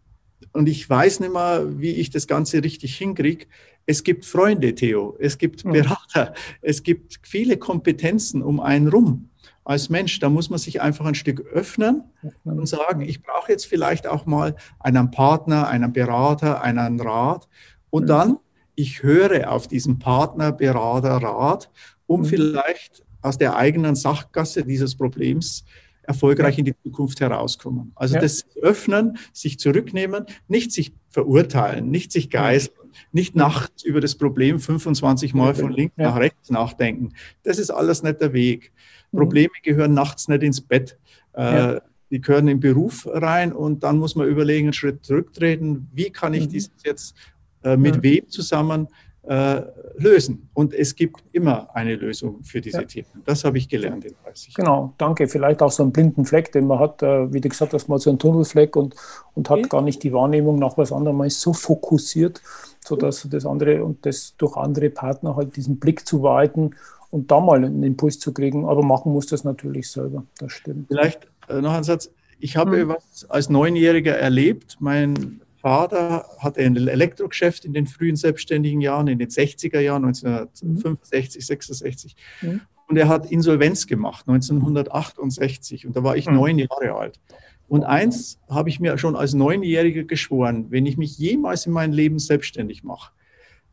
und 0.51 0.67
ich 0.67 0.89
weiß 0.89 1.19
nicht 1.19 1.33
mehr, 1.33 1.65
wie 1.79 1.91
ich 1.91 2.09
das 2.09 2.27
Ganze 2.27 2.63
richtig 2.63 2.95
hinkriege, 2.97 3.45
es 3.85 4.03
gibt 4.03 4.25
Freunde, 4.25 4.73
Theo, 4.73 5.15
es 5.19 5.37
gibt 5.37 5.63
mhm. 5.63 5.73
Berater, 5.73 6.31
mhm. 6.31 6.55
es 6.61 6.81
gibt 6.81 7.19
viele 7.21 7.57
Kompetenzen 7.57 8.41
um 8.41 8.59
einen 8.59 8.87
rum 8.87 9.29
als 9.65 9.89
Mensch. 9.89 10.19
Da 10.19 10.29
muss 10.29 10.49
man 10.49 10.59
sich 10.59 10.81
einfach 10.81 11.05
ein 11.05 11.15
Stück 11.15 11.41
öffnen 11.47 12.03
und 12.45 12.67
sagen, 12.67 13.01
ich 13.01 13.21
brauche 13.21 13.51
jetzt 13.51 13.65
vielleicht 13.65 14.07
auch 14.07 14.25
mal 14.25 14.55
einen 14.79 15.11
Partner, 15.11 15.67
einen 15.67 15.91
Berater, 15.91 16.61
einen 16.61 16.99
Rat. 17.01 17.49
Und 17.89 18.03
mhm. 18.03 18.07
dann, 18.07 18.37
ich 18.75 19.03
höre 19.03 19.51
auf 19.51 19.67
diesen 19.67 19.99
Partner, 19.99 20.51
Berater, 20.51 21.17
Rat, 21.17 21.69
um 22.07 22.21
mhm. 22.21 22.25
vielleicht 22.25 23.03
aus 23.21 23.37
der 23.37 23.57
eigenen 23.57 23.95
Sachgasse 23.95 24.63
dieses 24.63 24.95
Problems 24.95 25.65
erfolgreich 26.03 26.59
in 26.59 26.65
die 26.65 26.75
Zukunft 26.83 27.19
herauskommen. 27.19 27.91
Also 27.95 28.15
ja. 28.15 28.21
das 28.21 28.45
Öffnen, 28.61 29.17
sich 29.33 29.57
zurücknehmen, 29.57 30.25
nicht 30.47 30.71
sich 30.71 30.93
verurteilen, 31.09 31.89
nicht 31.89 32.11
sich 32.11 32.29
geißeln, 32.29 32.91
nicht 33.11 33.35
nachts 33.35 33.83
über 33.83 34.01
das 34.01 34.15
Problem 34.15 34.59
25 34.59 35.33
Mal 35.33 35.55
von 35.55 35.71
links 35.71 35.95
ja. 35.97 36.09
nach 36.09 36.19
rechts 36.19 36.49
nachdenken. 36.49 37.13
Das 37.43 37.57
ist 37.57 37.71
alles 37.71 38.03
nicht 38.03 38.21
der 38.21 38.33
Weg. 38.33 38.71
Mhm. 39.15 39.19
Probleme 39.19 39.53
gehören 39.63 39.93
nachts 39.93 40.27
nicht 40.27 40.43
ins 40.43 40.61
Bett. 40.61 40.97
Äh, 41.35 41.41
ja. 41.41 41.81
Die 42.11 42.21
gehören 42.21 42.47
im 42.47 42.59
Beruf 42.59 43.07
rein 43.11 43.51
und 43.51 43.83
dann 43.83 43.97
muss 43.97 44.15
man 44.15 44.27
überlegen, 44.27 44.67
einen 44.67 44.73
Schritt 44.73 45.03
zurücktreten. 45.03 45.89
Wie 45.93 46.11
kann 46.11 46.33
ich 46.33 46.45
mhm. 46.45 46.51
dieses 46.51 46.71
jetzt 46.83 47.15
äh, 47.63 47.75
mit 47.75 47.95
ja. 47.95 48.03
wem 48.03 48.29
zusammen 48.29 48.87
äh, 49.23 49.61
lösen? 49.97 50.47
Und 50.53 50.73
es 50.73 50.95
gibt 50.95 51.23
immer 51.31 51.67
eine 51.75 51.95
Lösung 51.95 52.43
für 52.43 52.61
diese 52.61 52.81
ja. 52.81 52.87
Themen. 52.87 53.07
Das 53.25 53.43
habe 53.43 53.57
ich 53.57 53.67
gelernt 53.67 54.05
in 54.05 54.13
30 54.23 54.55
Jahren. 54.55 54.65
Genau, 54.65 54.93
danke. 54.99 55.27
Vielleicht 55.27 55.63
auch 55.63 55.71
so 55.71 55.81
einen 55.81 55.91
blinden 55.91 56.25
Fleck, 56.25 56.51
den 56.51 56.67
man 56.67 56.77
hat, 56.77 57.01
äh, 57.01 57.33
wie 57.33 57.41
du 57.41 57.49
gesagt 57.49 57.73
hast, 57.73 57.87
mal 57.87 57.97
so 57.97 58.11
einen 58.11 58.19
Tunnelfleck 58.19 58.75
und, 58.75 58.95
und 59.33 59.49
hat 59.49 59.59
okay. 59.59 59.69
gar 59.69 59.81
nicht 59.81 60.03
die 60.03 60.13
Wahrnehmung 60.13 60.59
nach 60.59 60.77
was 60.77 60.91
anderem. 60.91 61.17
Man 61.17 61.27
ist 61.27 61.41
so 61.41 61.53
fokussiert, 61.53 62.39
sodass 62.85 63.27
das 63.29 63.47
andere 63.47 63.83
und 63.83 64.05
das 64.05 64.35
durch 64.37 64.55
andere 64.57 64.91
Partner 64.91 65.35
halt 65.35 65.55
diesen 65.55 65.79
Blick 65.79 66.07
zu 66.07 66.21
weiten 66.21 66.75
und 67.15 67.31
da 67.31 67.39
mal 67.39 67.63
einen 67.63 67.81
Impuls 67.81 68.19
zu 68.19 68.33
kriegen. 68.33 68.65
Aber 68.65 68.83
machen 68.83 69.13
muss 69.13 69.27
das 69.27 69.45
natürlich 69.45 69.89
selber, 69.89 70.25
das 70.37 70.51
stimmt. 70.51 70.89
Vielleicht 70.89 71.27
äh, 71.47 71.61
noch 71.61 71.71
ein 71.71 71.85
Satz. 71.85 72.11
Ich 72.39 72.57
habe 72.57 72.81
hm. 72.81 72.89
was 72.89 73.25
als 73.29 73.49
Neunjähriger 73.49 74.17
erlebt. 74.17 74.75
Mein 74.81 75.39
Vater 75.55 76.25
hatte 76.39 76.59
ein 76.59 76.75
Elektrogeschäft 76.75 77.63
in 77.63 77.71
den 77.71 77.87
frühen 77.87 78.17
selbstständigen 78.17 78.81
Jahren, 78.81 79.07
in 79.07 79.17
den 79.17 79.29
60er 79.29 79.79
Jahren, 79.79 80.03
1965, 80.03 81.45
66. 81.45 82.15
Mhm. 82.41 82.61
Und 82.87 82.97
er 82.97 83.07
hat 83.07 83.31
Insolvenz 83.31 83.87
gemacht, 83.87 84.27
1968. 84.27 85.87
Und 85.87 85.95
da 85.95 86.03
war 86.03 86.17
ich 86.17 86.27
mhm. 86.27 86.35
neun 86.35 86.59
Jahre 86.59 86.95
alt. 86.95 87.21
Und 87.69 87.83
eins 87.85 88.39
habe 88.49 88.67
ich 88.67 88.81
mir 88.81 88.97
schon 88.97 89.15
als 89.15 89.33
Neunjähriger 89.33 90.03
geschworen, 90.03 90.67
wenn 90.69 90.85
ich 90.85 90.97
mich 90.97 91.17
jemals 91.17 91.65
in 91.65 91.71
meinem 91.71 91.93
Leben 91.93 92.19
selbstständig 92.19 92.83
mache, 92.83 93.13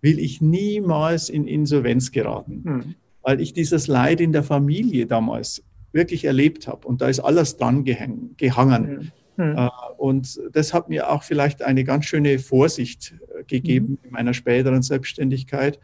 will 0.01 0.21
ich 0.21 0.41
niemals 0.41 1.29
in 1.29 1.49
Insolvenz 1.49 2.13
geraten, 2.13 2.63
mhm. 2.65 2.95
Weil 3.23 3.41
ich 3.41 3.53
dieses 3.53 3.87
Leid 3.87 4.21
in 4.21 4.33
der 4.33 4.43
Familie 4.43 5.07
damals 5.07 5.63
wirklich 5.93 6.25
erlebt 6.25 6.67
habe. 6.69 6.87
Und 6.87 7.01
da 7.01 7.09
ist 7.09 7.21
alles 7.21 7.57
dran 7.57 7.85
gehangen. 7.85 8.35
gehangen. 8.37 9.13
Mhm. 9.37 9.71
Und 9.97 10.41
das 10.53 10.75
hat 10.75 10.89
mir 10.89 11.11
auch 11.11 11.23
vielleicht 11.23 11.63
eine 11.63 11.85
ganz 11.85 12.05
schöne 12.05 12.39
Vorsicht 12.39 13.15
äh, 13.39 13.45
gegeben 13.45 13.91
mhm. 13.91 13.99
in 14.05 14.11
meiner 14.11 14.35
späteren 14.35 14.83
Selbstständigkeit, 14.83 15.79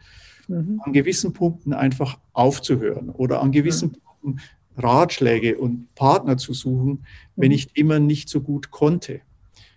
mhm. 0.47 0.81
an 0.83 0.93
gewissen 0.93 1.33
Punkten 1.33 1.73
einfach 1.73 2.19
aufzuhören 2.33 3.09
oder 3.09 3.41
an 3.41 3.51
gewissen 3.51 3.93
Punkten 3.93 4.39
Ratschläge 4.77 5.57
und 5.57 5.93
Partner 5.95 6.37
zu 6.37 6.53
suchen, 6.53 7.05
wenn 7.35 7.51
ich 7.51 7.75
immer 7.75 7.99
nicht 7.99 8.29
so 8.29 8.41
gut 8.41 8.71
konnte. 8.71 9.21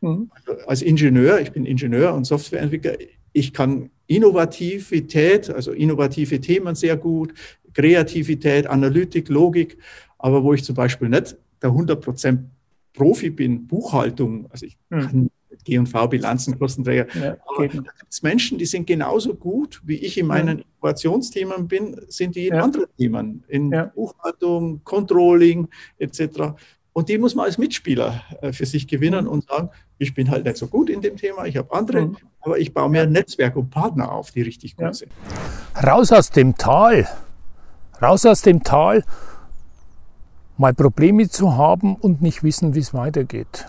Mhm. 0.01 0.31
Also 0.35 0.53
als 0.66 0.83
Ingenieur, 0.83 1.40
ich 1.40 1.53
bin 1.53 1.64
Ingenieur 1.64 2.14
und 2.14 2.25
Softwareentwickler, 2.25 2.94
ich 3.33 3.53
kann 3.53 3.90
Innovativität, 4.07 5.51
also 5.51 5.73
innovative 5.73 6.41
Themen 6.41 6.75
sehr 6.75 6.97
gut, 6.97 7.33
Kreativität, 7.73 8.67
Analytik, 8.67 9.29
Logik, 9.29 9.79
aber 10.19 10.43
wo 10.45 10.53
ich 10.53 10.65
zum 10.65 10.75
Beispiel 10.75 11.09
nicht 11.09 11.37
der 11.62 11.71
100% 11.71 12.38
Profi 12.93 13.31
bin, 13.31 13.67
Buchhaltung, 13.67 14.47
also 14.51 14.67
ich 14.67 14.77
mhm. 14.91 15.01
kann 15.01 15.31
G&V, 15.65 16.09
Bilanzen, 16.09 16.59
Kostenträger. 16.59 17.07
Ja, 17.15 17.37
aber 17.47 17.69
da 17.69 17.75
gibt 17.75 17.93
es 18.11 18.23
Menschen, 18.23 18.59
die 18.59 18.67
sind 18.67 18.87
genauso 18.87 19.35
gut, 19.35 19.81
wie 19.85 19.97
ich 19.97 20.19
in 20.19 20.27
meinen 20.27 20.59
ja. 20.59 20.65
Innovationsthemen 20.65 21.69
bin, 21.69 22.01
sind 22.09 22.35
die 22.35 22.49
in 22.49 22.55
ja. 22.55 22.62
anderen 22.62 22.87
Themen, 22.99 23.45
in. 23.49 23.71
Buchhaltung, 23.95 24.83
Controlling 24.85 25.69
etc. 25.99 26.55
Und 26.94 27.09
die 27.09 27.16
muss 27.16 27.35
man 27.35 27.46
als 27.46 27.57
Mitspieler 27.57 28.22
äh, 28.42 28.52
für 28.52 28.66
sich 28.66 28.87
gewinnen 28.87 29.24
mhm. 29.24 29.31
und 29.31 29.48
sagen, 29.48 29.70
ich 29.98 30.14
bin 30.14 30.31
halt 30.31 30.44
nicht 30.44 30.59
so 30.59 30.66
gut 30.66 30.90
in 30.90 31.00
dem 31.00 31.16
Thema, 31.16 31.46
ich 31.46 31.57
habe 31.57 31.72
andere, 31.72 32.02
mhm. 32.02 32.16
aber 32.40 32.59
ich 32.59 32.74
baue 32.74 32.90
mir 32.90 33.02
ein 33.02 33.12
Netzwerk 33.12 33.57
und 33.57 33.70
Partner 33.70 34.12
auf, 34.12 34.31
die 34.31 34.42
richtig 34.42 34.76
gut 34.76 34.94
sind. 34.94 35.12
Raus 35.83 36.12
aus 36.12 36.31
dem 36.31 36.57
Tal, 36.57 37.09
raus 38.00 38.26
aus 38.26 38.42
dem 38.42 38.62
Tal, 38.62 39.05
mal 40.59 40.74
Probleme 40.74 41.28
zu 41.28 41.57
haben 41.57 41.96
und 41.96 42.20
nicht 42.20 42.42
wissen, 42.42 42.74
wie 42.74 42.81
es 42.81 42.92
weitergeht. 42.92 43.66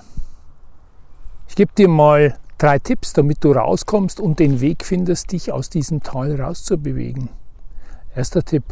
Ich 1.47 1.55
gebe 1.55 1.71
dir 1.77 1.87
mal 1.87 2.37
drei 2.57 2.79
Tipps, 2.79 3.13
damit 3.13 3.43
du 3.43 3.51
rauskommst 3.51 4.19
und 4.19 4.39
den 4.39 4.59
Weg 4.59 4.83
findest, 4.83 5.31
dich 5.31 5.51
aus 5.51 5.69
diesem 5.69 6.03
Tal 6.03 6.39
rauszubewegen. 6.39 7.29
Erster 8.15 8.43
Tipp, 8.43 8.63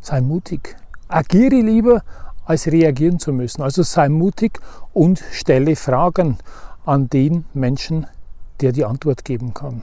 sei 0.00 0.20
mutig. 0.20 0.76
Agiere 1.08 1.60
lieber, 1.60 2.02
als 2.50 2.66
reagieren 2.66 3.20
zu 3.20 3.32
müssen. 3.32 3.62
Also 3.62 3.84
sei 3.84 4.08
mutig 4.08 4.58
und 4.92 5.22
stelle 5.30 5.76
Fragen 5.76 6.38
an 6.84 7.08
den 7.08 7.44
Menschen, 7.54 8.08
der 8.60 8.72
die 8.72 8.84
Antwort 8.84 9.24
geben 9.24 9.54
kann. 9.54 9.82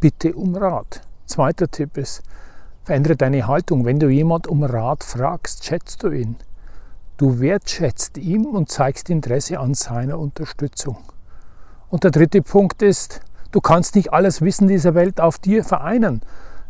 Bitte 0.00 0.34
um 0.34 0.56
Rat. 0.56 1.02
Zweiter 1.26 1.70
Tipp 1.70 1.98
ist, 1.98 2.22
verändere 2.82 3.16
deine 3.16 3.46
Haltung. 3.46 3.84
Wenn 3.84 4.00
du 4.00 4.08
jemand 4.08 4.46
um 4.46 4.64
Rat 4.64 5.04
fragst, 5.04 5.66
schätzt 5.66 6.02
du 6.02 6.08
ihn. 6.08 6.36
Du 7.18 7.40
wertschätzt 7.40 8.16
ihm 8.16 8.46
und 8.46 8.70
zeigst 8.70 9.10
Interesse 9.10 9.60
an 9.60 9.74
seiner 9.74 10.18
Unterstützung. 10.18 10.96
Und 11.90 12.04
der 12.04 12.10
dritte 12.10 12.40
Punkt 12.40 12.80
ist, 12.80 13.20
du 13.52 13.60
kannst 13.60 13.96
nicht 13.96 14.14
alles 14.14 14.40
Wissen 14.40 14.66
dieser 14.66 14.94
Welt 14.94 15.20
auf 15.20 15.38
dir 15.38 15.62
vereinen. 15.62 16.22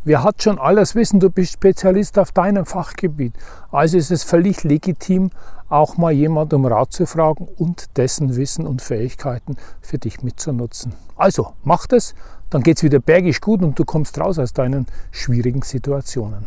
Wer 0.07 0.23
hat 0.23 0.41
schon 0.41 0.61
alles 0.61 0.95
Wissen? 0.95 1.19
Du 1.19 1.31
bist 1.31 1.55
Spezialist 1.55 2.17
auf 2.21 2.31
deinem 2.31 2.65
Fachgebiet. 2.65 3.35
Also 3.73 3.99
ist 3.99 4.13
es 4.13 4.23
völlig 4.23 4.63
legitim, 4.63 5.31
auch 5.69 5.97
mal 5.97 6.13
jemand 6.13 6.55
um 6.55 6.65
Rat 6.65 6.93
zu 6.93 7.07
fragen 7.07 7.49
und 7.59 7.97
dessen 7.97 8.37
Wissen 8.37 8.69
und 8.69 8.83
Fähigkeiten 8.83 9.57
für 9.81 9.99
dich 9.99 10.23
mitzunutzen. 10.23 10.95
Also 11.17 11.55
mach 11.65 11.89
das, 11.89 12.15
dann 12.51 12.63
geht 12.63 12.77
es 12.77 12.85
wieder 12.85 13.01
bergisch 13.01 13.41
gut 13.41 13.63
und 13.63 13.77
du 13.81 13.85
kommst 13.85 14.21
raus 14.21 14.39
aus 14.39 14.53
deinen 14.53 14.87
schwierigen 15.11 15.63
Situationen. 15.63 16.47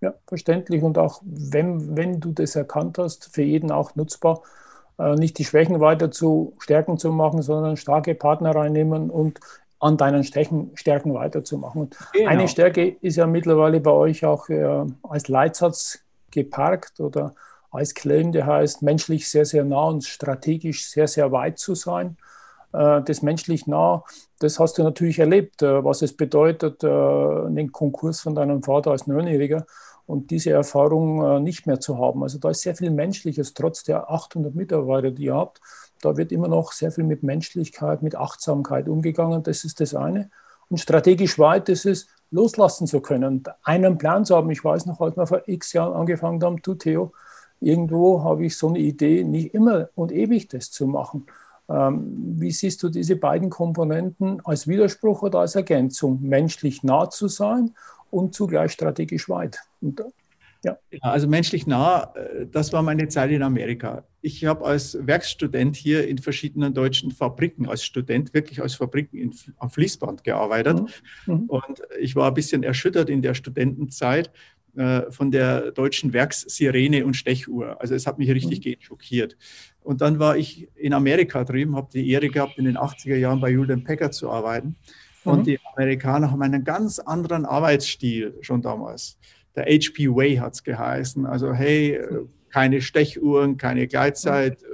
Ja, 0.00 0.14
verständlich 0.26 0.82
und 0.82 0.96
auch 0.96 1.20
wenn, 1.26 1.94
wenn 1.94 2.20
du 2.20 2.32
das 2.32 2.56
erkannt 2.56 2.96
hast, 2.96 3.34
für 3.34 3.42
jeden 3.42 3.70
auch 3.70 3.96
nutzbar, 3.96 4.40
äh, 4.98 5.14
nicht 5.14 5.36
die 5.36 5.44
Schwächen 5.44 5.78
weiter 5.80 6.10
zu 6.10 6.54
Stärken 6.60 6.96
zu 6.96 7.12
machen, 7.12 7.42
sondern 7.42 7.76
starke 7.76 8.14
Partner 8.14 8.56
reinnehmen 8.56 9.10
und 9.10 9.40
an 9.78 9.96
deinen 9.96 10.24
Stärken, 10.24 10.70
Stärken 10.74 11.14
weiterzumachen. 11.14 11.82
Und 11.82 11.96
genau. 12.12 12.30
eine 12.30 12.48
Stärke 12.48 12.88
ist 13.00 13.16
ja 13.16 13.26
mittlerweile 13.26 13.80
bei 13.80 13.90
euch 13.90 14.24
auch 14.24 14.48
äh, 14.48 14.84
als 15.02 15.28
Leitsatz 15.28 16.00
geparkt 16.30 17.00
oder 17.00 17.34
als 17.70 17.94
Claim, 17.94 18.32
der 18.32 18.46
heißt, 18.46 18.82
menschlich 18.82 19.28
sehr, 19.28 19.44
sehr 19.44 19.64
nah 19.64 19.84
und 19.84 20.04
strategisch 20.04 20.88
sehr, 20.88 21.08
sehr 21.08 21.30
weit 21.32 21.58
zu 21.58 21.74
sein. 21.74 22.16
Äh, 22.72 23.02
das 23.02 23.22
menschlich 23.22 23.66
nah, 23.66 24.04
das 24.38 24.58
hast 24.58 24.78
du 24.78 24.82
natürlich 24.82 25.18
erlebt, 25.18 25.62
äh, 25.62 25.84
was 25.84 26.02
es 26.02 26.16
bedeutet, 26.16 26.82
äh, 26.82 26.88
den 26.88 27.72
Konkurs 27.72 28.20
von 28.20 28.34
deinem 28.34 28.62
Vater 28.62 28.92
als 28.92 29.06
Neunjähriger 29.06 29.66
und 30.06 30.30
diese 30.30 30.50
Erfahrung 30.50 31.24
äh, 31.24 31.40
nicht 31.40 31.66
mehr 31.66 31.80
zu 31.80 31.98
haben. 31.98 32.22
Also 32.22 32.38
da 32.38 32.50
ist 32.50 32.62
sehr 32.62 32.76
viel 32.76 32.90
Menschliches, 32.90 33.54
trotz 33.54 33.82
der 33.84 34.10
800 34.10 34.54
Mitarbeiter, 34.54 35.10
die 35.10 35.24
ihr 35.24 35.34
habt. 35.34 35.60
Da 36.06 36.16
wird 36.16 36.30
immer 36.30 36.46
noch 36.46 36.70
sehr 36.70 36.92
viel 36.92 37.02
mit 37.02 37.24
Menschlichkeit, 37.24 38.00
mit 38.00 38.14
Achtsamkeit 38.14 38.88
umgegangen. 38.88 39.42
Das 39.42 39.64
ist 39.64 39.80
das 39.80 39.94
eine. 39.94 40.30
Und 40.68 40.78
strategisch 40.78 41.36
weit 41.38 41.68
ist 41.68 41.84
es, 41.84 42.06
loslassen 42.30 42.86
zu 42.86 43.00
können, 43.00 43.42
einen 43.64 43.98
Plan 43.98 44.24
zu 44.24 44.36
haben. 44.36 44.50
Ich 44.50 44.64
weiß 44.64 44.86
noch, 44.86 45.00
als 45.00 45.16
wir 45.16 45.26
vor 45.26 45.42
x 45.46 45.72
Jahren 45.72 45.94
angefangen 45.94 46.42
haben, 46.42 46.62
du 46.62 46.74
Theo, 46.74 47.12
irgendwo 47.60 48.22
habe 48.22 48.46
ich 48.46 48.56
so 48.56 48.68
eine 48.68 48.78
Idee, 48.78 49.24
nicht 49.24 49.52
immer 49.52 49.88
und 49.96 50.12
ewig 50.12 50.48
das 50.48 50.70
zu 50.70 50.86
machen. 50.86 51.26
Ähm, 51.68 52.36
wie 52.38 52.52
siehst 52.52 52.82
du 52.84 52.88
diese 52.88 53.16
beiden 53.16 53.50
Komponenten 53.50 54.40
als 54.44 54.68
Widerspruch 54.68 55.22
oder 55.22 55.40
als 55.40 55.56
Ergänzung? 55.56 56.20
Menschlich 56.22 56.84
nah 56.84 57.10
zu 57.10 57.26
sein 57.26 57.74
und 58.10 58.34
zugleich 58.34 58.72
strategisch 58.72 59.28
weit. 59.28 59.58
Und, 59.80 60.02
ja. 60.66 60.78
ja. 60.90 60.98
also 61.00 61.28
menschlich 61.28 61.66
nah, 61.66 62.12
äh, 62.14 62.46
das 62.50 62.72
war 62.72 62.82
meine 62.82 63.08
Zeit 63.08 63.30
in 63.30 63.42
Amerika. 63.42 64.04
Ich 64.20 64.44
habe 64.44 64.64
als 64.64 64.98
Werkstudent 65.00 65.76
hier 65.76 66.06
in 66.08 66.18
verschiedenen 66.18 66.74
deutschen 66.74 67.10
Fabriken, 67.10 67.68
als 67.68 67.84
Student 67.84 68.34
wirklich 68.34 68.60
als 68.60 68.74
Fabriken 68.74 69.16
in, 69.16 69.34
am 69.58 69.70
Fließband 69.70 70.24
gearbeitet. 70.24 70.80
Mhm. 71.26 71.34
mhm. 71.34 71.44
Und 71.46 71.82
ich 72.00 72.16
war 72.16 72.28
ein 72.28 72.34
bisschen 72.34 72.62
erschüttert 72.62 73.08
in 73.08 73.22
der 73.22 73.34
Studentenzeit 73.34 74.30
äh, 74.76 75.10
von 75.10 75.30
der 75.30 75.70
deutschen 75.72 76.12
Werkssirene 76.12 77.06
und 77.06 77.14
Stechuhr. 77.14 77.80
Also 77.80 77.94
es 77.94 78.06
hat 78.06 78.18
mich 78.18 78.30
richtig 78.30 78.64
mhm. 78.64 78.80
schockiert. 78.80 79.36
Und 79.82 80.00
dann 80.00 80.18
war 80.18 80.36
ich 80.36 80.68
in 80.74 80.92
Amerika 80.92 81.44
drüben, 81.44 81.76
habe 81.76 81.88
die 81.92 82.10
Ehre 82.10 82.28
gehabt, 82.28 82.58
in 82.58 82.64
den 82.64 82.76
80er 82.76 83.16
Jahren 83.16 83.40
bei 83.40 83.50
Julian 83.50 83.84
Packard 83.84 84.14
zu 84.14 84.28
arbeiten. 84.28 84.76
Und 85.24 85.40
mhm. 85.40 85.44
die 85.44 85.58
Amerikaner 85.74 86.30
haben 86.30 86.42
einen 86.42 86.64
ganz 86.64 86.98
anderen 86.98 87.44
Arbeitsstil 87.44 88.36
schon 88.40 88.62
damals. 88.62 89.18
Der 89.56 89.64
HP 89.64 90.08
Way 90.08 90.36
hat 90.36 90.54
es 90.54 90.62
geheißen. 90.62 91.26
Also, 91.26 91.52
hey, 91.52 92.00
keine 92.50 92.80
Stechuhren, 92.80 93.56
keine 93.56 93.86
Gleitzeit. 93.86 94.62
Mhm. 94.62 94.66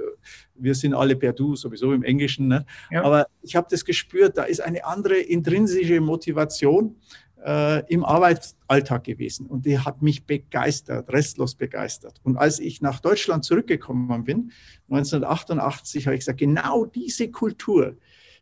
Wir 0.55 0.75
sind 0.75 0.93
alle 0.93 1.15
per 1.15 1.33
Du, 1.33 1.55
sowieso 1.55 1.93
im 1.93 2.03
Englischen. 2.03 2.47
Ne? 2.47 2.65
Ja. 2.91 3.03
Aber 3.03 3.27
ich 3.41 3.55
habe 3.55 3.67
das 3.69 3.83
gespürt, 3.83 4.37
da 4.37 4.43
ist 4.43 4.61
eine 4.61 4.85
andere 4.85 5.17
intrinsische 5.17 5.99
Motivation 5.99 6.95
äh, 7.43 7.85
im 7.91 8.05
Arbeitsalltag 8.05 9.03
gewesen. 9.03 9.47
Und 9.47 9.65
die 9.65 9.79
hat 9.79 10.01
mich 10.01 10.25
begeistert, 10.25 11.11
restlos 11.11 11.55
begeistert. 11.55 12.19
Und 12.23 12.37
als 12.37 12.59
ich 12.59 12.81
nach 12.81 12.99
Deutschland 12.99 13.43
zurückgekommen 13.43 14.23
bin, 14.23 14.51
1988, 14.89 16.07
habe 16.07 16.15
ich 16.15 16.21
gesagt, 16.21 16.39
genau 16.39 16.85
diese 16.85 17.29
Kultur, 17.29 17.97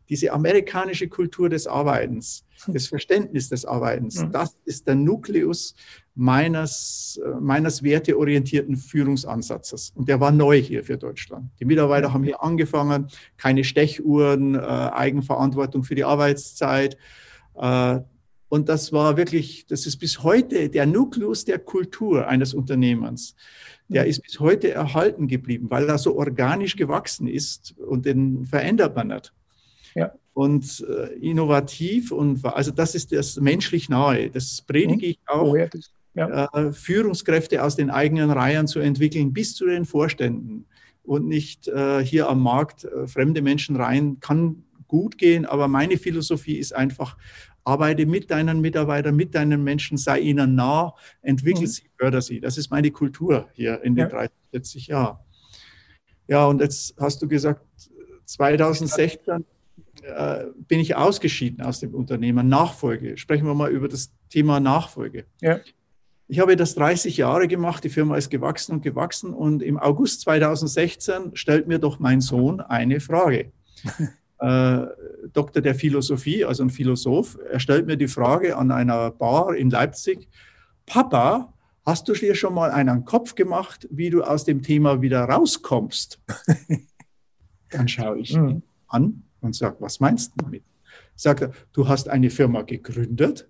diese 0.08 0.32
amerikanische 0.32 1.08
Kultur 1.08 1.48
des 1.48 1.66
Arbeitens, 1.66 2.44
das 2.68 2.86
Verständnis 2.86 3.48
des 3.48 3.64
Arbeitens, 3.64 4.22
mhm. 4.22 4.32
das 4.32 4.56
ist 4.64 4.86
der 4.86 4.94
Nukleus 4.94 5.74
meines, 6.14 7.20
äh, 7.24 7.40
meines 7.40 7.82
werteorientierten 7.82 8.76
Führungsansatzes. 8.76 9.92
Und 9.94 10.08
der 10.08 10.20
war 10.20 10.30
neu 10.30 10.60
hier 10.60 10.84
für 10.84 10.96
Deutschland. 10.96 11.50
Die 11.58 11.64
Mitarbeiter 11.64 12.12
haben 12.12 12.24
hier 12.24 12.42
angefangen, 12.42 13.08
keine 13.36 13.64
Stechuhren, 13.64 14.54
äh, 14.54 14.58
Eigenverantwortung 14.58 15.84
für 15.84 15.94
die 15.94 16.04
Arbeitszeit. 16.04 16.96
Äh, 17.54 18.00
und 18.48 18.68
das 18.68 18.92
war 18.92 19.16
wirklich, 19.16 19.66
das 19.66 19.86
ist 19.86 19.96
bis 19.96 20.22
heute 20.22 20.68
der 20.68 20.86
Nukleus 20.86 21.44
der 21.46 21.58
Kultur 21.58 22.28
eines 22.28 22.52
Unternehmens. 22.52 23.34
Der 23.88 24.04
mhm. 24.04 24.10
ist 24.10 24.22
bis 24.22 24.40
heute 24.40 24.70
erhalten 24.70 25.26
geblieben, 25.26 25.70
weil 25.70 25.88
er 25.88 25.98
so 25.98 26.16
organisch 26.16 26.76
gewachsen 26.76 27.26
ist 27.26 27.74
und 27.78 28.04
den 28.04 28.44
verändert 28.44 28.94
man 28.94 29.08
nicht 29.08 29.32
ja. 29.94 30.12
und 30.34 30.84
äh, 30.88 31.14
innovativ 31.18 32.12
und 32.12 32.44
also 32.44 32.70
das 32.70 32.94
ist 32.94 33.12
das 33.12 33.36
menschlich 33.40 33.88
nahe. 33.88 34.30
Das 34.30 34.62
predige 34.62 35.06
ich 35.06 35.18
auch. 35.26 35.52
Oh, 35.52 35.56
ja, 35.56 35.66
das, 35.66 35.92
ja. 36.14 36.48
äh, 36.52 36.72
Führungskräfte 36.72 37.62
aus 37.62 37.76
den 37.76 37.90
eigenen 37.90 38.30
Reihen 38.30 38.66
zu 38.66 38.80
entwickeln, 38.80 39.32
bis 39.32 39.54
zu 39.54 39.66
den 39.66 39.84
Vorständen 39.84 40.66
und 41.02 41.26
nicht 41.26 41.68
äh, 41.68 42.04
hier 42.04 42.28
am 42.28 42.42
Markt 42.42 42.84
äh, 42.84 43.06
fremde 43.06 43.42
Menschen 43.42 43.76
rein, 43.76 44.18
kann 44.20 44.64
gut 44.86 45.16
gehen, 45.16 45.46
aber 45.46 45.68
meine 45.68 45.96
Philosophie 45.96 46.58
ist 46.58 46.74
einfach, 46.74 47.16
arbeite 47.64 48.06
mit 48.06 48.30
deinen 48.30 48.60
Mitarbeitern, 48.60 49.16
mit 49.16 49.34
deinen 49.34 49.64
Menschen, 49.64 49.96
sei 49.96 50.20
ihnen 50.20 50.54
nah, 50.54 50.94
entwickel 51.22 51.62
mhm. 51.62 51.66
sie, 51.66 51.90
förder 51.98 52.20
sie. 52.20 52.40
Das 52.40 52.58
ist 52.58 52.70
meine 52.70 52.90
Kultur 52.90 53.48
hier 53.54 53.82
in 53.82 53.94
den 53.94 54.04
ja. 54.04 54.08
30, 54.08 54.36
40 54.50 54.86
Jahren. 54.88 55.18
Ja, 56.28 56.46
und 56.46 56.60
jetzt 56.60 56.94
hast 56.98 57.22
du 57.22 57.28
gesagt, 57.28 57.64
2016 58.26 59.44
äh, 60.02 60.46
bin 60.68 60.80
ich 60.80 60.96
ausgeschieden 60.96 61.64
aus 61.64 61.80
dem 61.80 61.94
Unternehmen. 61.94 62.48
Nachfolge. 62.48 63.16
Sprechen 63.16 63.46
wir 63.46 63.54
mal 63.54 63.70
über 63.70 63.88
das 63.88 64.12
Thema 64.28 64.60
Nachfolge. 64.60 65.26
Ja. 65.40 65.60
Ich 66.28 66.40
habe 66.40 66.56
das 66.56 66.74
30 66.74 67.16
Jahre 67.16 67.46
gemacht, 67.46 67.84
die 67.84 67.88
Firma 67.88 68.16
ist 68.16 68.30
gewachsen 68.30 68.72
und 68.72 68.82
gewachsen 68.82 69.34
und 69.34 69.62
im 69.62 69.78
August 69.78 70.22
2016 70.22 71.32
stellt 71.34 71.68
mir 71.68 71.78
doch 71.78 71.98
mein 71.98 72.20
Sohn 72.20 72.60
eine 72.60 73.00
Frage. 73.00 73.52
äh, 74.38 74.78
Doktor 75.32 75.60
der 75.60 75.74
Philosophie, 75.74 76.44
also 76.44 76.62
ein 76.62 76.70
Philosoph, 76.70 77.38
er 77.50 77.60
stellt 77.60 77.86
mir 77.86 77.96
die 77.96 78.08
Frage 78.08 78.56
an 78.56 78.70
einer 78.70 79.10
Bar 79.10 79.54
in 79.54 79.70
Leipzig, 79.70 80.28
Papa, 80.86 81.52
hast 81.84 82.08
du 82.08 82.12
dir 82.12 82.34
schon 82.34 82.54
mal 82.54 82.70
einen 82.70 83.04
Kopf 83.04 83.34
gemacht, 83.34 83.86
wie 83.90 84.10
du 84.10 84.22
aus 84.22 84.44
dem 84.44 84.62
Thema 84.62 85.02
wieder 85.02 85.24
rauskommst? 85.24 86.20
Dann 87.70 87.88
schaue 87.88 88.18
ich 88.18 88.32
ihn 88.32 88.42
mhm. 88.42 88.62
an 88.88 89.22
und 89.42 89.54
sage, 89.54 89.76
was 89.80 90.00
meinst 90.00 90.32
du 90.32 90.44
damit? 90.44 90.64
Sagt 91.14 91.42
er, 91.42 91.52
du 91.72 91.86
hast 91.86 92.08
eine 92.08 92.30
Firma 92.30 92.62
gegründet, 92.62 93.48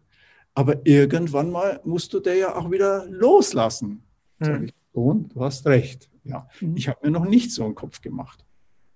aber 0.55 0.85
irgendwann 0.85 1.51
mal 1.51 1.81
musst 1.85 2.13
du 2.13 2.21
der 2.21 2.37
ja 2.37 2.57
auch 2.57 2.71
wieder 2.71 3.07
loslassen. 3.09 4.03
Sag 4.41 4.65
ich, 4.65 4.75
und 4.93 5.35
du 5.35 5.41
hast 5.41 5.67
recht. 5.67 6.11
Ja, 6.25 6.49
mhm. 6.61 6.77
ich 6.77 6.89
habe 6.89 6.99
mir 7.05 7.11
noch 7.11 7.25
nicht 7.25 7.53
so 7.53 7.65
einen 7.65 7.75
Kopf 7.75 8.01
gemacht. 8.01 8.45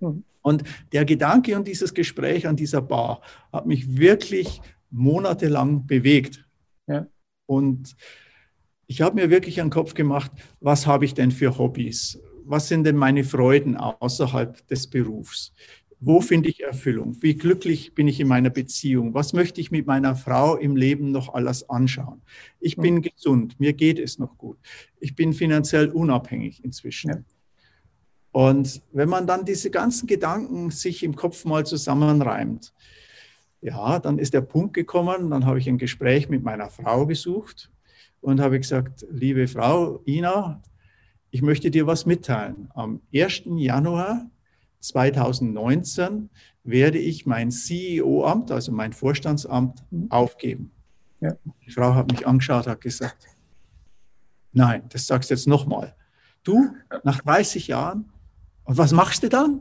Mhm. 0.01 0.25
Und 0.43 0.63
der 0.93 1.05
Gedanke 1.05 1.57
und 1.57 1.67
dieses 1.67 1.93
Gespräch 1.93 2.47
an 2.47 2.57
dieser 2.57 2.83
Bar 2.83 3.21
hat 3.53 3.67
mich 3.67 3.97
wirklich 3.97 4.61
monatelang 4.91 5.87
bewegt. 5.87 6.47
Ja. 6.87 7.07
Und 7.47 7.97
ich 8.87 9.01
habe 9.01 9.17
mir 9.17 9.31
wirklich 9.31 9.61
einen 9.61 9.71
Kopf 9.71 9.95
gemacht, 9.95 10.31
was 10.61 10.87
habe 10.87 11.05
ich 11.05 11.15
denn 11.15 11.33
für 11.33 11.59
Hobbys? 11.59 12.21
Was 12.45 12.69
sind 12.69 12.85
denn 12.85 12.97
meine 12.97 13.25
Freuden 13.25 13.77
außerhalb 13.77 14.65
des 14.69 14.89
Berufs? 14.89 15.53
Wo 15.99 16.21
finde 16.21 16.51
ich 16.51 16.63
Erfüllung? 16.63 17.17
Wie 17.23 17.35
glücklich 17.35 17.95
bin 17.95 18.07
ich 18.07 18.21
in 18.21 18.29
meiner 18.29 18.51
Beziehung? 18.51 19.15
Was 19.15 19.33
möchte 19.33 19.63
ich 19.63 19.71
mit 19.71 19.87
meiner 19.87 20.15
Frau 20.15 20.57
im 20.57 20.77
Leben 20.77 21.11
noch 21.11 21.33
alles 21.33 21.71
anschauen? 21.71 22.21
Ich 22.61 22.77
bin 22.77 23.01
gesund, 23.01 23.59
mir 23.59 23.73
geht 23.73 23.99
es 23.99 24.19
noch 24.19 24.37
gut. 24.37 24.59
Ich 25.01 25.15
bin 25.15 25.33
finanziell 25.33 25.89
unabhängig 25.89 26.63
inzwischen. 26.63 27.11
Ja. 27.11 27.23
Und 28.31 28.83
wenn 28.93 29.09
man 29.09 29.27
dann 29.27 29.47
diese 29.47 29.71
ganzen 29.71 30.07
Gedanken 30.07 30.71
sich 30.71 31.03
im 31.03 31.17
Kopf 31.17 31.47
mal 31.47 31.65
zusammenreimt, 31.65 32.75
ja, 33.63 33.99
dann 33.99 34.19
ist 34.19 34.35
der 34.35 34.43
Punkt 34.43 34.75
gekommen, 34.75 35.31
dann 35.31 35.47
habe 35.47 35.59
ich 35.59 35.67
ein 35.67 35.79
Gespräch 35.79 36.29
mit 36.29 36.43
meiner 36.43 36.69
Frau 36.69 37.07
gesucht 37.07 37.73
und 38.21 38.39
habe 38.41 38.61
gesagt, 38.61 39.07
liebe 39.11 39.49
Frau 39.49 40.03
Ina, 40.07 40.61
ich 41.31 41.41
möchte 41.41 41.71
dir 41.71 41.87
was 41.87 42.05
mitteilen. 42.05 42.69
Am 42.75 43.01
1. 43.15 43.45
Januar 43.57 44.31
2019 44.81 46.31
werde 46.65 46.99
ich 46.99 47.27
mein 47.27 47.51
CEO-Amt, 47.51 48.51
also 48.51 48.73
mein 48.73 48.93
Vorstandsamt, 48.93 49.85
aufgeben. 50.09 50.73
Ja. 51.21 51.37
Die 51.65 51.71
Frau 51.71 51.95
hat 51.95 52.11
mich 52.11 52.27
angeschaut, 52.27 52.67
hat 52.67 52.81
gesagt, 52.81 53.27
nein, 54.53 54.83
das 54.89 55.07
sagst 55.07 55.31
du 55.31 55.35
jetzt 55.35 55.47
nochmal. 55.47 55.95
Du, 56.43 56.75
nach 57.05 57.21
30 57.23 57.69
Jahren, 57.69 58.13
und 58.65 58.79
was 58.79 58.93
machst 58.93 59.23
du 59.23 59.29
dann? 59.29 59.61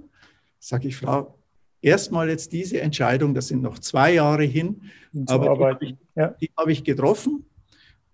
Sage 0.60 0.88
ich, 0.88 0.98
Frau, 0.98 1.38
erstmal 1.82 2.30
jetzt 2.30 2.52
diese 2.52 2.82
Entscheidung, 2.82 3.34
das 3.34 3.48
sind 3.48 3.62
noch 3.62 3.80
zwei 3.80 4.14
Jahre 4.14 4.44
hin, 4.44 4.82
aber 5.28 5.56
die 5.56 5.64
habe 5.64 5.86
ich, 5.86 5.96
ja. 6.16 6.36
hab 6.58 6.68
ich 6.68 6.84
getroffen. 6.84 7.46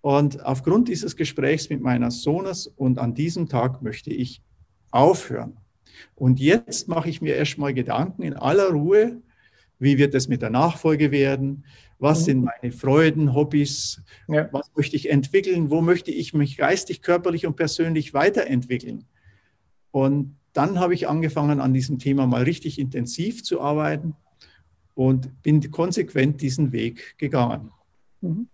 Und 0.02 0.44
aufgrund 0.44 0.88
dieses 0.88 1.16
Gesprächs 1.16 1.70
mit 1.70 1.80
meiner 1.80 2.10
Sohnes 2.10 2.66
und 2.66 2.98
an 2.98 3.14
diesem 3.14 3.48
Tag 3.48 3.82
möchte 3.82 4.10
ich 4.10 4.42
aufhören. 4.90 5.56
Und 6.14 6.40
jetzt 6.40 6.88
mache 6.88 7.08
ich 7.08 7.20
mir 7.20 7.34
erstmal 7.34 7.74
Gedanken 7.74 8.22
in 8.22 8.34
aller 8.34 8.70
Ruhe, 8.70 9.22
wie 9.78 9.98
wird 9.98 10.14
es 10.14 10.28
mit 10.28 10.42
der 10.42 10.50
Nachfolge 10.50 11.10
werden? 11.10 11.64
Was 11.98 12.20
mhm. 12.20 12.24
sind 12.24 12.44
meine 12.44 12.72
Freuden, 12.72 13.34
Hobbys? 13.34 14.00
Ja. 14.28 14.48
Was 14.52 14.70
möchte 14.76 14.96
ich 14.96 15.10
entwickeln? 15.10 15.70
Wo 15.70 15.80
möchte 15.80 16.10
ich 16.10 16.34
mich 16.34 16.56
geistig, 16.56 17.02
körperlich 17.02 17.46
und 17.46 17.56
persönlich 17.56 18.14
weiterentwickeln? 18.14 19.04
Und 19.90 20.36
dann 20.52 20.78
habe 20.78 20.94
ich 20.94 21.08
angefangen, 21.08 21.60
an 21.60 21.74
diesem 21.74 21.98
Thema 21.98 22.26
mal 22.26 22.42
richtig 22.42 22.78
intensiv 22.78 23.42
zu 23.42 23.60
arbeiten 23.60 24.14
und 24.94 25.42
bin 25.42 25.70
konsequent 25.70 26.40
diesen 26.40 26.72
Weg 26.72 27.16
gegangen. 27.18 27.70
Mhm. 28.20 28.48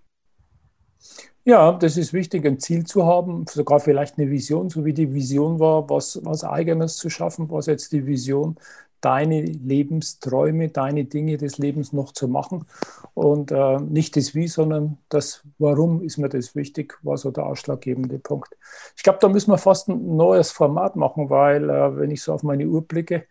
Ja, 1.48 1.72
das 1.72 1.96
ist 1.96 2.12
wichtig, 2.12 2.44
ein 2.44 2.58
Ziel 2.60 2.84
zu 2.84 3.06
haben, 3.06 3.46
sogar 3.48 3.80
vielleicht 3.80 4.18
eine 4.18 4.30
Vision, 4.30 4.68
so 4.68 4.84
wie 4.84 4.92
die 4.92 5.14
Vision 5.14 5.58
war, 5.58 5.88
was, 5.88 6.20
was 6.22 6.44
eigenes 6.44 6.96
zu 6.98 7.08
schaffen, 7.08 7.50
was 7.50 7.64
jetzt 7.64 7.90
die 7.92 8.06
Vision 8.06 8.58
deine 9.00 9.40
Lebensträume, 9.40 10.68
deine 10.68 11.06
Dinge 11.06 11.38
des 11.38 11.56
Lebens 11.56 11.94
noch 11.94 12.12
zu 12.12 12.28
machen. 12.28 12.66
Und 13.14 13.50
äh, 13.50 13.80
nicht 13.80 14.14
das 14.16 14.34
Wie, 14.34 14.46
sondern 14.46 14.98
das 15.08 15.42
Warum 15.58 16.02
ist 16.02 16.18
mir 16.18 16.28
das 16.28 16.54
wichtig, 16.54 16.98
war 17.02 17.16
so 17.16 17.30
der 17.30 17.46
ausschlaggebende 17.46 18.18
Punkt. 18.18 18.54
Ich 18.94 19.02
glaube, 19.02 19.18
da 19.22 19.28
müssen 19.30 19.50
wir 19.50 19.56
fast 19.58 19.88
ein 19.88 20.16
neues 20.16 20.50
Format 20.50 20.96
machen, 20.96 21.30
weil 21.30 21.70
äh, 21.70 21.96
wenn 21.96 22.10
ich 22.10 22.22
so 22.22 22.34
auf 22.34 22.42
meine 22.42 22.66
Uhr 22.68 22.82
blicke, 22.86 23.24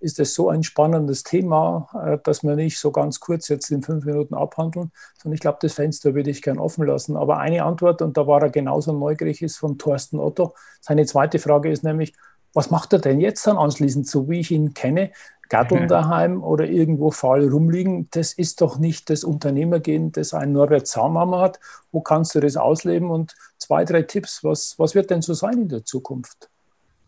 ist 0.00 0.20
es 0.20 0.34
so 0.34 0.48
ein 0.48 0.62
spannendes 0.62 1.22
Thema, 1.22 1.88
äh, 2.04 2.18
dass 2.22 2.42
wir 2.42 2.56
nicht 2.56 2.78
so 2.78 2.90
ganz 2.90 3.20
kurz 3.20 3.48
jetzt 3.48 3.70
in 3.70 3.82
fünf 3.82 4.04
Minuten 4.04 4.34
abhandeln, 4.34 4.92
sondern 5.20 5.34
ich 5.34 5.40
glaube, 5.40 5.58
das 5.60 5.74
Fenster 5.74 6.14
würde 6.14 6.30
ich 6.30 6.42
gern 6.42 6.58
offen 6.58 6.86
lassen. 6.86 7.16
Aber 7.16 7.38
eine 7.38 7.64
Antwort, 7.64 8.02
und 8.02 8.16
da 8.16 8.26
war 8.26 8.42
er 8.42 8.50
genauso 8.50 8.92
neugierig, 8.92 9.42
ist 9.42 9.58
von 9.58 9.78
Thorsten 9.78 10.18
Otto. 10.18 10.54
Seine 10.80 11.06
zweite 11.06 11.38
Frage 11.38 11.70
ist 11.70 11.84
nämlich, 11.84 12.14
was 12.54 12.70
macht 12.70 12.92
er 12.92 12.98
denn 12.98 13.20
jetzt 13.20 13.46
dann 13.46 13.58
anschließend, 13.58 14.06
so 14.06 14.28
wie 14.28 14.40
ich 14.40 14.50
ihn 14.50 14.74
kenne? 14.74 15.10
Gatteln 15.48 15.88
daheim 15.88 16.42
oder 16.42 16.66
irgendwo 16.66 17.10
faul 17.10 17.48
rumliegen, 17.48 18.08
das 18.10 18.34
ist 18.34 18.60
doch 18.60 18.78
nicht 18.78 19.08
das 19.08 19.24
Unternehmergehen, 19.24 20.12
das 20.12 20.34
ein 20.34 20.52
Norbert 20.52 20.86
Zaumhammer 20.86 21.40
hat. 21.40 21.58
Wo 21.90 22.00
kannst 22.00 22.34
du 22.34 22.40
das 22.40 22.56
ausleben? 22.56 23.10
Und 23.10 23.34
zwei, 23.56 23.84
drei 23.84 24.02
Tipps, 24.02 24.44
was, 24.44 24.78
was 24.78 24.94
wird 24.94 25.10
denn 25.10 25.22
so 25.22 25.32
sein 25.34 25.54
in 25.54 25.68
der 25.68 25.84
Zukunft? 25.84 26.50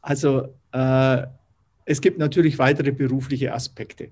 Also 0.01 0.49
äh, 0.73 1.27
es 1.91 2.01
gibt 2.01 2.19
natürlich 2.19 2.59
weitere 2.59 2.93
berufliche 2.93 3.53
Aspekte. 3.53 4.11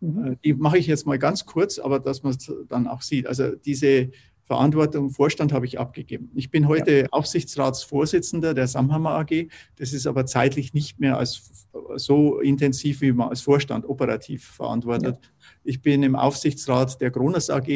Mhm. 0.00 0.24
Äh, 0.24 0.36
die 0.44 0.52
mache 0.52 0.76
ich 0.76 0.86
jetzt 0.86 1.06
mal 1.06 1.18
ganz 1.18 1.46
kurz, 1.46 1.78
aber 1.78 1.98
dass 1.98 2.22
man 2.22 2.34
es 2.34 2.52
dann 2.68 2.86
auch 2.86 3.00
sieht. 3.00 3.26
Also 3.26 3.54
diese 3.54 4.10
Verantwortung, 4.44 5.08
Vorstand 5.08 5.54
habe 5.54 5.64
ich 5.64 5.80
abgegeben. 5.80 6.30
Ich 6.34 6.50
bin 6.50 6.68
heute 6.68 6.92
ja. 6.92 7.06
Aufsichtsratsvorsitzender 7.10 8.52
der 8.52 8.66
Samhammer 8.66 9.12
AG. 9.12 9.48
Das 9.76 9.94
ist 9.94 10.06
aber 10.06 10.26
zeitlich 10.26 10.74
nicht 10.74 11.00
mehr 11.00 11.16
als 11.16 11.66
so 11.96 12.40
intensiv, 12.40 13.00
wie 13.00 13.12
man 13.12 13.30
als 13.30 13.40
Vorstand 13.40 13.88
operativ 13.88 14.44
verantwortet. 14.44 15.18
Ja. 15.22 15.30
Ich 15.64 15.80
bin 15.80 16.02
im 16.02 16.16
Aufsichtsrat 16.16 17.00
der 17.00 17.10
Kronos 17.10 17.48
AG 17.48 17.68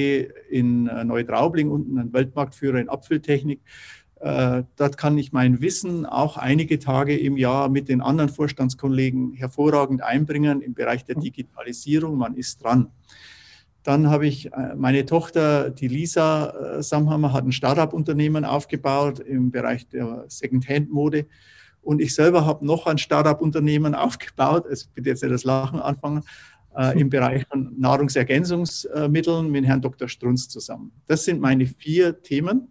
in 0.51 0.89
äh, 0.89 1.05
Neutraubling 1.05 1.71
unten 1.71 1.99
ein 1.99 2.13
Weltmarktführer 2.13 2.81
in 2.81 2.91
Abfülltechnik. 2.91 3.63
Äh, 4.21 4.65
dort 4.77 4.97
kann 4.97 5.17
ich 5.17 5.33
mein 5.33 5.61
Wissen 5.61 6.05
auch 6.05 6.37
einige 6.37 6.79
Tage 6.79 7.17
im 7.17 7.37
Jahr 7.37 7.69
mit 7.69 7.89
den 7.89 8.01
anderen 8.01 8.31
Vorstandskollegen 8.31 9.33
hervorragend 9.35 10.03
einbringen 10.03 10.61
im 10.61 10.75
Bereich 10.75 11.05
der 11.05 11.17
mhm. 11.17 11.23
Digitalisierung. 11.23 12.17
Man 12.17 12.35
ist 12.35 12.63
dran. 12.63 12.91
Dann 13.85 14.11
habe 14.11 14.27
ich 14.27 14.53
äh, 14.53 14.75
meine 14.77 15.07
Tochter, 15.07 15.71
die 15.71 15.89
Lisa 15.89 16.79
äh, 16.79 16.83
Samhammer, 16.83 17.33
hat 17.33 17.45
ein 17.45 17.53
Startup-Unternehmen 17.53 18.45
aufgebaut 18.45 19.21
im 19.21 19.51
Bereich 19.51 19.89
der 19.89 20.25
Second-Hand-Mode. 20.29 21.27
Und 21.81 22.03
ich 22.03 22.15
selber 22.15 22.45
habe 22.45 22.67
noch 22.67 22.87
ein 22.87 22.99
Startup-Unternehmen 22.99 23.95
aufgebaut, 23.95 24.67
also 24.69 24.89
bitte 24.95 25.11
jetzt 25.11 25.23
nicht 25.23 25.33
das 25.33 25.45
Lachen 25.45 25.81
anfangen, 25.81 26.25
äh, 26.77 27.01
im 27.01 27.09
Bereich 27.09 27.47
von 27.47 27.73
Nahrungsergänzungsmitteln 27.79 29.51
mit 29.51 29.65
Herrn 29.65 29.81
Dr. 29.81 30.09
Strunz 30.09 30.49
zusammen. 30.49 30.93
Das 31.07 31.25
sind 31.25 31.41
meine 31.41 31.67
vier 31.67 32.21
Themen. 32.21 32.69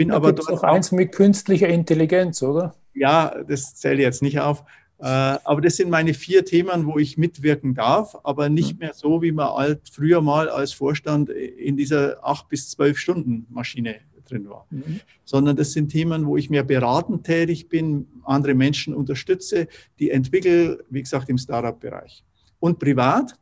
Bin 0.00 0.08
da 0.08 0.16
aber 0.16 0.32
dort 0.32 0.48
noch 0.48 0.62
eins 0.62 0.92
mit 0.92 1.12
künstlicher 1.12 1.68
Intelligenz, 1.68 2.42
oder? 2.42 2.74
Ja, 2.94 3.34
das 3.46 3.74
zähle 3.74 3.96
ich 3.96 4.00
jetzt 4.00 4.22
nicht 4.22 4.40
auf. 4.40 4.64
Äh, 4.98 5.04
aber 5.04 5.60
das 5.60 5.76
sind 5.76 5.90
meine 5.90 6.14
vier 6.14 6.42
Themen, 6.42 6.86
wo 6.86 6.96
ich 6.96 7.18
mitwirken 7.18 7.74
darf, 7.74 8.16
aber 8.24 8.48
nicht 8.48 8.72
mhm. 8.72 8.78
mehr 8.78 8.94
so, 8.94 9.20
wie 9.20 9.30
man 9.30 9.48
alt, 9.48 9.82
früher 9.92 10.22
mal 10.22 10.48
als 10.48 10.72
Vorstand 10.72 11.28
in 11.28 11.76
dieser 11.76 12.26
acht 12.26 12.48
bis 12.48 12.70
zwölf 12.70 12.96
Stunden 12.96 13.46
Maschine 13.50 13.96
drin 14.26 14.48
war, 14.48 14.66
mhm. 14.70 15.00
sondern 15.26 15.56
das 15.56 15.72
sind 15.72 15.90
Themen, 15.90 16.24
wo 16.24 16.38
ich 16.38 16.48
mehr 16.48 16.64
beratend 16.64 17.24
tätig 17.24 17.68
bin, 17.68 18.06
andere 18.24 18.54
Menschen 18.54 18.94
unterstütze, 18.94 19.68
die 19.98 20.08
entwickeln, 20.08 20.78
wie 20.88 21.02
gesagt, 21.02 21.28
im 21.28 21.36
Startup-Bereich. 21.36 22.24
Und 22.58 22.78
privat 22.78 23.38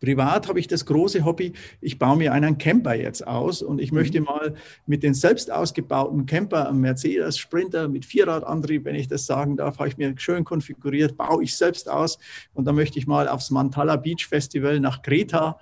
Privat 0.00 0.48
habe 0.48 0.60
ich 0.60 0.68
das 0.68 0.86
große 0.86 1.24
Hobby, 1.24 1.52
ich 1.80 1.98
baue 1.98 2.16
mir 2.16 2.32
einen 2.32 2.58
Camper 2.58 2.94
jetzt 2.94 3.26
aus 3.26 3.62
und 3.62 3.80
ich 3.80 3.90
möchte 3.92 4.20
mhm. 4.20 4.26
mal 4.26 4.54
mit 4.86 5.02
den 5.02 5.14
selbst 5.14 5.50
ausgebauten 5.50 6.26
Camper, 6.26 6.68
einem 6.68 6.80
Mercedes 6.80 7.38
Sprinter 7.38 7.88
mit 7.88 8.04
Vierradantrieb, 8.04 8.84
wenn 8.84 8.94
ich 8.94 9.08
das 9.08 9.26
sagen 9.26 9.56
darf, 9.56 9.78
habe 9.78 9.88
ich 9.88 9.96
mir 9.96 10.14
schön 10.16 10.44
konfiguriert, 10.44 11.16
baue 11.16 11.42
ich 11.42 11.56
selbst 11.56 11.90
aus 11.90 12.18
und 12.54 12.64
dann 12.64 12.74
möchte 12.74 12.98
ich 12.98 13.06
mal 13.06 13.28
aufs 13.28 13.50
Mantala 13.50 13.96
Beach 13.96 14.26
Festival 14.26 14.80
nach 14.80 15.02
Kreta 15.02 15.58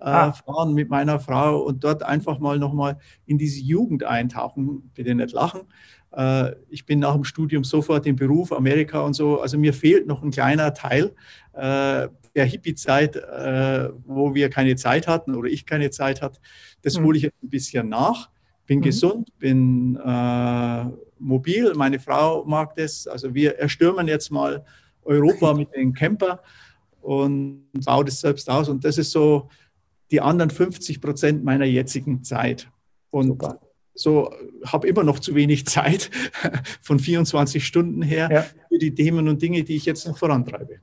äh, 0.00 0.04
ah. 0.04 0.32
fahren 0.32 0.74
mit 0.74 0.88
meiner 0.88 1.20
Frau 1.20 1.60
und 1.60 1.84
dort 1.84 2.02
einfach 2.02 2.38
mal 2.38 2.58
nochmal 2.58 2.98
in 3.26 3.38
diese 3.38 3.60
Jugend 3.60 4.04
eintauchen, 4.04 4.90
bitte 4.94 5.14
nicht 5.14 5.32
lachen. 5.32 5.62
Äh, 6.12 6.52
ich 6.68 6.86
bin 6.86 6.98
nach 6.98 7.14
dem 7.14 7.24
Studium 7.24 7.64
sofort 7.64 8.06
im 8.06 8.16
Beruf, 8.16 8.52
Amerika 8.52 9.00
und 9.00 9.14
so. 9.14 9.40
Also 9.40 9.58
mir 9.58 9.74
fehlt 9.74 10.06
noch 10.06 10.22
ein 10.22 10.30
kleiner 10.30 10.74
Teil 10.74 11.12
der 11.60 12.44
Hippie-Zeit, 12.44 13.16
äh, 13.16 13.90
wo 14.04 14.34
wir 14.34 14.50
keine 14.50 14.76
Zeit 14.76 15.06
hatten 15.06 15.34
oder 15.34 15.48
ich 15.48 15.66
keine 15.66 15.90
Zeit 15.90 16.22
hatte. 16.22 16.40
Das 16.82 16.98
mhm. 16.98 17.04
hole 17.04 17.16
ich 17.18 17.24
jetzt 17.24 17.42
ein 17.42 17.50
bisschen 17.50 17.88
nach. 17.88 18.30
Bin 18.66 18.78
mhm. 18.78 18.82
gesund, 18.82 19.38
bin 19.38 19.96
äh, 19.96 20.84
mobil. 21.18 21.72
Meine 21.74 21.98
Frau 21.98 22.44
mag 22.44 22.74
das. 22.76 23.06
Also 23.06 23.34
wir 23.34 23.58
erstürmen 23.58 24.08
jetzt 24.08 24.30
mal 24.30 24.64
Europa 25.02 25.54
mit 25.60 25.74
dem 25.74 25.92
Camper 25.92 26.42
und 27.00 27.64
bauen 27.84 28.06
das 28.06 28.20
selbst 28.20 28.48
aus. 28.48 28.68
Und 28.68 28.84
das 28.84 28.98
ist 28.98 29.10
so 29.10 29.48
die 30.10 30.20
anderen 30.20 30.50
50 30.50 31.00
Prozent 31.00 31.44
meiner 31.44 31.64
jetzigen 31.64 32.22
Zeit. 32.22 32.68
Und 33.10 33.26
Super 33.26 33.60
so 34.00 34.32
habe 34.64 34.88
immer 34.88 35.04
noch 35.04 35.18
zu 35.18 35.34
wenig 35.34 35.66
Zeit 35.66 36.10
von 36.80 36.98
24 36.98 37.64
Stunden 37.64 38.02
her 38.02 38.28
ja. 38.32 38.46
für 38.68 38.78
die 38.78 38.94
Themen 38.94 39.28
und 39.28 39.42
Dinge, 39.42 39.62
die 39.62 39.76
ich 39.76 39.84
jetzt 39.84 40.06
noch 40.06 40.16
vorantreibe. 40.16 40.80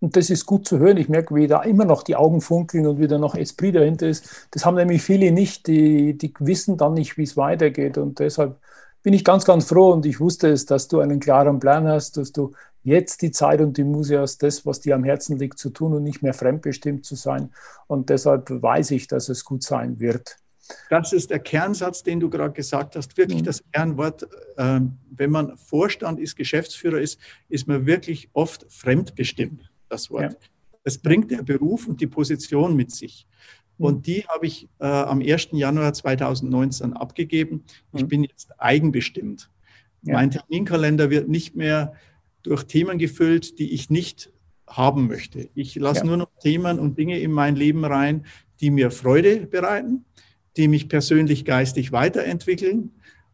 Und 0.00 0.16
das 0.16 0.30
ist 0.30 0.46
gut 0.46 0.66
zu 0.66 0.78
hören. 0.78 0.96
Ich 0.96 1.08
merke, 1.08 1.34
wie 1.34 1.46
da 1.48 1.62
immer 1.62 1.84
noch 1.84 2.02
die 2.02 2.16
Augen 2.16 2.40
funkeln 2.40 2.86
und 2.86 2.98
wie 3.00 3.08
da 3.08 3.18
noch 3.18 3.34
Esprit 3.34 3.74
dahinter 3.74 4.08
ist. 4.08 4.46
Das 4.52 4.64
haben 4.64 4.76
nämlich 4.76 5.02
viele 5.02 5.32
nicht, 5.32 5.66
die, 5.66 6.16
die 6.16 6.32
wissen 6.38 6.76
dann 6.76 6.94
nicht, 6.94 7.16
wie 7.18 7.24
es 7.24 7.36
weitergeht. 7.36 7.98
Und 7.98 8.20
deshalb 8.20 8.60
bin 9.02 9.12
ich 9.12 9.24
ganz, 9.24 9.44
ganz 9.44 9.66
froh 9.66 9.92
und 9.92 10.06
ich 10.06 10.20
wusste 10.20 10.48
es, 10.48 10.66
dass 10.66 10.88
du 10.88 11.00
einen 11.00 11.20
klaren 11.20 11.58
Plan 11.58 11.88
hast, 11.88 12.16
dass 12.16 12.32
du 12.32 12.52
jetzt 12.84 13.22
die 13.22 13.32
Zeit 13.32 13.60
und 13.60 13.76
die 13.76 13.84
Muse 13.84 14.20
hast, 14.20 14.42
das, 14.42 14.64
was 14.66 14.80
dir 14.80 14.94
am 14.94 15.04
Herzen 15.04 15.38
liegt, 15.38 15.58
zu 15.58 15.70
tun 15.70 15.94
und 15.94 16.02
nicht 16.04 16.22
mehr 16.22 16.34
fremdbestimmt 16.34 17.04
zu 17.04 17.16
sein. 17.16 17.50
Und 17.86 18.08
deshalb 18.10 18.50
weiß 18.50 18.92
ich, 18.92 19.08
dass 19.08 19.28
es 19.28 19.44
gut 19.44 19.62
sein 19.62 19.98
wird. 20.00 20.36
Das 20.90 21.12
ist 21.12 21.30
der 21.30 21.38
Kernsatz, 21.38 22.02
den 22.02 22.20
du 22.20 22.30
gerade 22.30 22.52
gesagt 22.52 22.96
hast, 22.96 23.16
wirklich 23.16 23.40
mhm. 23.40 23.46
das 23.46 23.62
Kernwort. 23.72 24.26
Ähm, 24.56 24.98
wenn 25.10 25.30
man 25.30 25.56
Vorstand 25.56 26.20
ist, 26.20 26.36
Geschäftsführer 26.36 27.00
ist, 27.00 27.18
ist 27.48 27.66
man 27.66 27.86
wirklich 27.86 28.30
oft 28.32 28.66
fremdbestimmt, 28.68 29.70
das 29.88 30.10
Wort. 30.10 30.32
Ja. 30.32 30.38
Das 30.84 30.98
bringt 30.98 31.30
der 31.30 31.42
Beruf 31.42 31.86
und 31.86 32.00
die 32.00 32.06
Position 32.06 32.76
mit 32.76 32.90
sich. 32.90 33.26
Mhm. 33.78 33.84
Und 33.84 34.06
die 34.06 34.26
habe 34.26 34.46
ich 34.46 34.68
äh, 34.78 34.86
am 34.86 35.20
1. 35.20 35.48
Januar 35.52 35.92
2019 35.92 36.92
abgegeben. 36.94 37.64
Ich 37.92 38.02
mhm. 38.02 38.08
bin 38.08 38.24
jetzt 38.24 38.58
eigenbestimmt. 38.60 39.50
Ja. 40.02 40.14
Mein 40.14 40.30
Terminkalender 40.30 41.10
wird 41.10 41.28
nicht 41.28 41.56
mehr 41.56 41.94
durch 42.42 42.64
Themen 42.64 42.98
gefüllt, 42.98 43.58
die 43.58 43.72
ich 43.72 43.90
nicht 43.90 44.32
haben 44.66 45.06
möchte. 45.06 45.48
Ich 45.54 45.74
lasse 45.76 46.00
ja. 46.00 46.06
nur 46.06 46.16
noch 46.18 46.30
Themen 46.40 46.78
und 46.78 46.98
Dinge 46.98 47.18
in 47.18 47.32
mein 47.32 47.56
Leben 47.56 47.84
rein, 47.84 48.24
die 48.60 48.70
mir 48.70 48.90
Freude 48.90 49.46
bereiten, 49.46 50.04
die 50.58 50.68
mich 50.68 50.88
persönlich 50.88 51.44
geistig 51.44 51.92
weiterentwickeln 51.92 52.90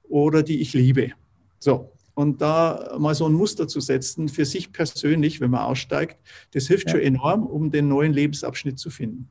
oder 0.08 0.42
die 0.42 0.60
ich 0.60 0.74
liebe. 0.74 1.12
So, 1.58 1.90
und 2.14 2.40
da 2.40 2.94
mal 2.98 3.14
so 3.14 3.26
ein 3.26 3.32
Muster 3.32 3.66
zu 3.66 3.80
setzen 3.80 4.28
für 4.28 4.44
sich 4.44 4.72
persönlich, 4.72 5.40
wenn 5.40 5.50
man 5.50 5.62
aussteigt, 5.62 6.18
das 6.52 6.66
hilft 6.68 6.88
ja. 6.88 6.92
schon 6.92 7.00
enorm, 7.00 7.46
um 7.46 7.70
den 7.70 7.88
neuen 7.88 8.12
Lebensabschnitt 8.12 8.78
zu 8.78 8.90
finden. 8.90 9.30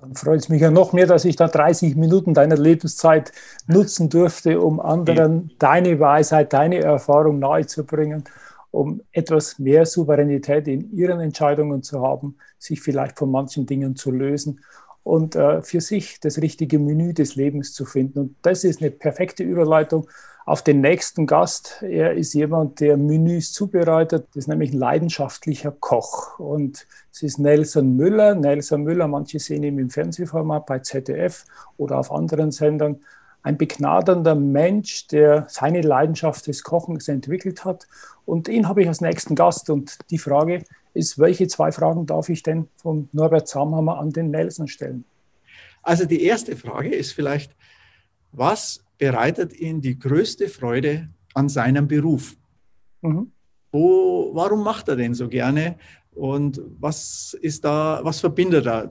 Dann 0.00 0.14
freut 0.14 0.40
es 0.40 0.48
mich 0.48 0.62
ja 0.62 0.70
noch 0.70 0.92
mehr, 0.92 1.06
dass 1.06 1.24
ich 1.24 1.34
da 1.34 1.48
30 1.48 1.96
Minuten 1.96 2.32
deiner 2.32 2.56
Lebenszeit 2.56 3.32
nutzen 3.66 4.08
durfte, 4.08 4.60
um 4.60 4.78
anderen 4.78 5.50
deine 5.58 5.98
Weisheit, 5.98 6.52
deine 6.52 6.78
Erfahrung 6.78 7.40
nahezubringen, 7.40 8.22
um 8.70 9.02
etwas 9.10 9.58
mehr 9.58 9.86
Souveränität 9.86 10.68
in 10.68 10.92
ihren 10.92 11.18
Entscheidungen 11.18 11.82
zu 11.82 12.00
haben, 12.00 12.36
sich 12.58 12.80
vielleicht 12.80 13.18
von 13.18 13.32
manchen 13.32 13.66
Dingen 13.66 13.96
zu 13.96 14.12
lösen 14.12 14.60
und 15.08 15.36
äh, 15.36 15.62
für 15.62 15.80
sich 15.80 16.20
das 16.20 16.36
richtige 16.36 16.78
Menü 16.78 17.14
des 17.14 17.34
Lebens 17.34 17.72
zu 17.72 17.86
finden. 17.86 18.18
Und 18.18 18.36
das 18.42 18.62
ist 18.62 18.82
eine 18.82 18.90
perfekte 18.90 19.42
Überleitung 19.42 20.06
auf 20.44 20.60
den 20.60 20.82
nächsten 20.82 21.26
Gast. 21.26 21.82
Er 21.82 22.12
ist 22.12 22.34
jemand, 22.34 22.80
der 22.80 22.98
Menüs 22.98 23.54
zubereitet. 23.54 24.26
Das 24.28 24.44
ist 24.44 24.48
nämlich 24.48 24.72
ein 24.72 24.78
leidenschaftlicher 24.78 25.72
Koch. 25.72 26.38
Und 26.38 26.86
es 27.10 27.22
ist 27.22 27.38
Nelson 27.38 27.96
Müller. 27.96 28.34
Nelson 28.34 28.82
Müller, 28.82 29.08
manche 29.08 29.38
sehen 29.38 29.62
ihn 29.62 29.78
im 29.78 29.88
Fernsehformat 29.88 30.66
bei 30.66 30.80
ZDF 30.80 31.46
oder 31.78 31.98
auf 31.98 32.12
anderen 32.12 32.50
Sendern. 32.50 33.00
Ein 33.42 33.56
begnadender 33.56 34.34
Mensch, 34.34 35.06
der 35.06 35.46
seine 35.48 35.80
Leidenschaft 35.80 36.46
des 36.46 36.64
Kochens 36.64 37.08
entwickelt 37.08 37.64
hat. 37.64 37.88
Und 38.26 38.46
ihn 38.48 38.68
habe 38.68 38.82
ich 38.82 38.88
als 38.88 39.00
nächsten 39.00 39.34
Gast. 39.34 39.70
Und 39.70 39.96
die 40.10 40.18
Frage, 40.18 40.64
ist, 40.94 41.18
welche 41.18 41.46
zwei 41.48 41.72
Fragen 41.72 42.06
darf 42.06 42.28
ich 42.28 42.42
denn 42.42 42.68
von 42.76 43.08
Norbert 43.12 43.48
Samhammer 43.48 43.98
an 43.98 44.10
den 44.10 44.30
Nelson 44.30 44.68
stellen? 44.68 45.04
Also 45.82 46.04
die 46.04 46.22
erste 46.22 46.56
Frage 46.56 46.94
ist 46.94 47.12
vielleicht, 47.12 47.54
was 48.32 48.84
bereitet 48.98 49.58
Ihnen 49.58 49.80
die 49.80 49.98
größte 49.98 50.48
Freude 50.48 51.08
an 51.34 51.48
seinem 51.48 51.88
Beruf? 51.88 52.36
Mhm. 53.00 53.32
Wo, 53.70 54.30
warum 54.34 54.62
macht 54.62 54.88
er 54.88 54.96
denn 54.96 55.14
so 55.14 55.28
gerne? 55.28 55.76
Und 56.10 56.60
was 56.80 57.36
ist 57.40 57.64
da, 57.64 58.00
was 58.02 58.20
verbindet 58.20 58.66
er 58.66 58.90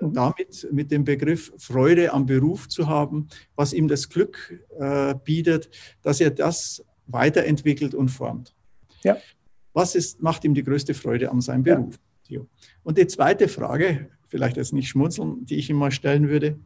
mhm. 0.00 0.12
damit, 0.12 0.66
mit 0.72 0.90
dem 0.90 1.04
Begriff 1.04 1.52
Freude 1.56 2.12
am 2.12 2.26
Beruf 2.26 2.68
zu 2.68 2.88
haben, 2.88 3.28
was 3.54 3.72
ihm 3.72 3.86
das 3.86 4.08
Glück 4.08 4.60
äh, 4.78 5.14
bietet, 5.24 5.70
dass 6.02 6.20
er 6.20 6.30
das 6.30 6.84
weiterentwickelt 7.06 7.94
und 7.94 8.08
formt? 8.08 8.54
Ja. 9.04 9.18
Was 9.74 9.94
ist, 9.94 10.22
macht 10.22 10.44
ihm 10.44 10.54
die 10.54 10.64
größte 10.64 10.94
Freude 10.94 11.30
an 11.30 11.42
seinem 11.42 11.64
Beruf? 11.64 11.98
Ja. 12.28 12.40
Und 12.82 12.96
die 12.96 13.06
zweite 13.06 13.48
Frage, 13.48 14.08
vielleicht 14.28 14.56
jetzt 14.56 14.72
nicht 14.72 14.88
schmunzeln, 14.88 15.44
die 15.44 15.56
ich 15.56 15.68
ihm 15.68 15.76
mal 15.76 15.92
stellen 15.92 16.28
würde. 16.28 16.58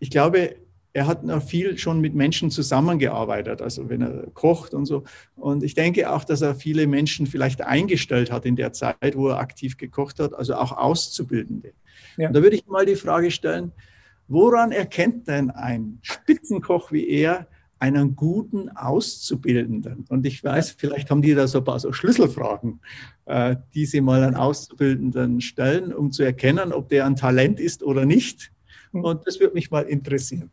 Ich 0.00 0.10
glaube, 0.10 0.56
er 0.94 1.06
hat 1.06 1.24
noch 1.24 1.42
viel 1.42 1.76
schon 1.76 2.00
mit 2.00 2.14
Menschen 2.14 2.50
zusammengearbeitet, 2.50 3.60
also 3.60 3.88
wenn 3.88 4.00
er 4.00 4.28
kocht 4.32 4.74
und 4.74 4.86
so. 4.86 5.04
Und 5.34 5.64
ich 5.64 5.74
denke 5.74 6.10
auch, 6.10 6.24
dass 6.24 6.40
er 6.40 6.54
viele 6.54 6.86
Menschen 6.86 7.26
vielleicht 7.26 7.62
eingestellt 7.62 8.30
hat 8.30 8.46
in 8.46 8.56
der 8.56 8.72
Zeit, 8.72 9.16
wo 9.16 9.28
er 9.28 9.38
aktiv 9.38 9.76
gekocht 9.76 10.20
hat, 10.20 10.34
also 10.34 10.54
auch 10.54 10.72
Auszubildende. 10.72 11.72
Ja. 12.16 12.28
Und 12.28 12.34
da 12.34 12.42
würde 12.42 12.56
ich 12.56 12.66
mal 12.66 12.86
die 12.86 12.94
Frage 12.96 13.30
stellen, 13.30 13.72
woran 14.28 14.70
erkennt 14.70 15.26
denn 15.26 15.50
ein 15.50 15.98
Spitzenkoch 16.02 16.92
wie 16.92 17.08
er, 17.08 17.48
einen 17.84 18.16
guten 18.16 18.70
Auszubildenden. 18.70 20.06
Und 20.08 20.24
ich 20.24 20.42
weiß, 20.42 20.70
vielleicht 20.70 21.10
haben 21.10 21.20
die 21.20 21.34
da 21.34 21.46
so 21.46 21.58
ein 21.58 21.64
paar 21.64 21.78
so 21.78 21.92
Schlüsselfragen, 21.92 22.80
äh, 23.26 23.56
die 23.74 23.84
sie 23.84 24.00
mal 24.00 24.22
an 24.22 24.36
Auszubildenden 24.36 25.42
stellen, 25.42 25.92
um 25.92 26.10
zu 26.10 26.22
erkennen, 26.22 26.72
ob 26.72 26.88
der 26.88 27.04
ein 27.04 27.14
Talent 27.14 27.60
ist 27.60 27.82
oder 27.82 28.06
nicht. 28.06 28.52
Hm. 28.92 29.04
Und 29.04 29.26
das 29.26 29.38
würde 29.38 29.52
mich 29.52 29.70
mal 29.70 29.82
interessieren. 29.82 30.50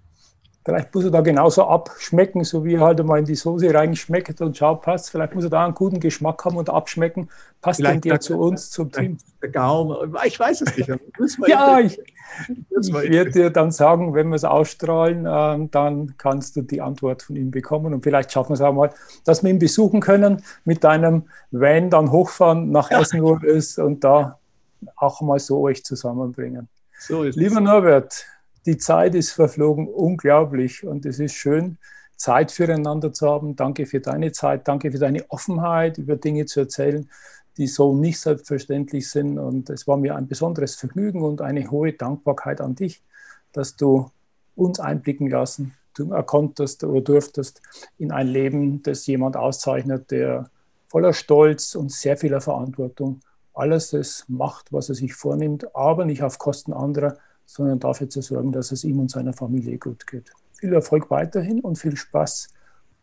Vielleicht 0.64 0.94
muss 0.94 1.06
er 1.06 1.12
da 1.12 1.22
genauso 1.22 1.66
abschmecken, 1.66 2.44
so 2.44 2.64
wie 2.64 2.76
er 2.76 2.82
halt 2.82 3.04
mal 3.04 3.18
in 3.18 3.26
die 3.26 3.34
Soße 3.36 3.74
reinschmeckt 3.74 4.42
und 4.42 4.56
schaut, 4.56 4.84
passt. 4.84 5.10
Vielleicht 5.10 5.34
muss 5.34 5.44
er 5.44 5.50
da 5.50 5.66
einen 5.66 5.74
guten 5.74 6.00
Geschmack 6.00 6.46
haben 6.46 6.58
und 6.58 6.70
abschmecken. 6.70 7.30
Passt 7.62 7.80
Vielleicht 7.80 8.06
denn 8.06 8.12
der 8.12 8.20
zu 8.20 8.38
uns, 8.40 8.70
zum 8.70 8.92
Team? 8.92 9.18
Der 9.42 9.50
Gaumen, 9.50 10.16
ich 10.24 10.40
weiß 10.40 10.62
es 10.62 10.78
nicht. 10.78 10.88
ja, 11.48 11.80
ich, 11.80 12.00
ich 12.80 12.94
werde 12.94 13.32
dir 13.32 13.50
dann 13.50 13.72
sagen, 13.72 14.14
wenn 14.14 14.30
wir 14.30 14.36
es 14.36 14.44
ausstrahlen, 14.44 15.26
äh, 15.26 15.68
dann 15.72 16.16
kannst 16.20 16.56
du 16.56 16.62
die 16.62 16.80
Antwort 16.80 17.24
von 17.24 17.36
ihm 17.36 17.50
bekommen. 17.50 17.96
Und 17.96 18.04
vielleicht 18.04 18.32
schaffen 18.32 18.50
wir 18.50 18.56
es 18.56 18.62
auch 18.62 18.74
mal, 18.74 18.92
dass 19.26 19.44
wir 19.44 19.50
ihn 19.50 19.60
besuchen 19.60 20.00
können, 20.00 20.44
mit 20.64 20.84
deinem 20.84 21.24
Van 21.50 21.90
dann 21.90 22.12
hochfahren 22.12 22.70
nach 22.70 22.92
Essen, 22.92 23.24
wo 23.24 23.34
er 23.34 23.44
ist, 23.46 23.80
und 23.80 24.04
da 24.04 24.38
auch 24.96 25.22
mal 25.22 25.40
so 25.40 25.62
euch 25.62 25.84
zusammenbringen. 25.84 26.68
So 27.00 27.24
Lieber 27.24 27.58
es. 27.58 27.62
Norbert, 27.62 28.26
die 28.66 28.78
Zeit 28.78 29.16
ist 29.16 29.32
verflogen, 29.32 29.88
unglaublich. 29.88 30.86
Und 30.86 31.06
es 31.06 31.20
ist 31.20 31.34
schön, 31.34 31.78
Zeit 32.16 32.52
füreinander 32.52 33.12
zu 33.14 33.28
haben. 33.28 33.56
Danke 33.56 33.86
für 33.86 34.00
deine 34.00 34.32
Zeit, 34.32 34.68
danke 34.68 34.92
für 34.92 35.00
deine 35.00 35.30
Offenheit, 35.30 35.98
über 35.98 36.16
Dinge 36.16 36.46
zu 36.46 36.62
erzählen, 36.62 37.10
die 37.58 37.68
so 37.68 37.96
nicht 37.96 38.20
selbstverständlich 38.20 39.10
sind. 39.10 39.40
Und 39.40 39.70
es 39.70 39.88
war 39.88 39.98
mir 39.98 40.16
ein 40.16 40.28
besonderes 40.28 40.76
Vergnügen 40.76 41.24
und 41.24 41.42
eine 41.42 41.70
hohe 41.72 41.94
Dankbarkeit 41.94 42.62
an 42.62 42.76
dich, 42.76 43.02
dass 43.52 43.76
du 43.76 44.10
uns 44.56 44.80
einblicken 44.80 45.30
lassen, 45.30 45.74
du 45.96 46.12
erkonntest 46.12 46.84
oder 46.84 47.02
durftest 47.02 47.62
in 47.98 48.12
ein 48.12 48.28
Leben, 48.28 48.84
das 48.84 49.08
jemand 49.08 49.36
auszeichnet, 49.36 50.12
der 50.12 50.50
voller 50.88 51.14
Stolz 51.14 51.76
und 51.76 51.92
sehr 51.92 52.18
vieler 52.18 52.42
Verantwortung 52.42 53.22
alles 53.54 53.92
das 53.92 54.26
macht, 54.28 54.72
was 54.72 54.90
er 54.90 54.96
sich 54.96 55.14
vornimmt, 55.14 55.76
aber 55.76 56.06
nicht 56.06 56.24
auf 56.24 56.38
Kosten 56.38 56.74
anderer, 56.74 57.18
sondern 57.46 57.80
dafür 57.80 58.10
zu 58.10 58.22
sorgen, 58.22 58.52
dass 58.52 58.72
es 58.72 58.84
ihm 58.84 59.00
und 59.00 59.12
seiner 59.12 59.34
Familie 59.34 59.78
gut 59.78 60.08
geht. 60.08 60.32
Viel 60.54 60.74
Erfolg 60.74 61.10
weiterhin 61.10 61.60
und 61.60 61.78
viel 61.78 61.96
Spaß. 61.98 62.50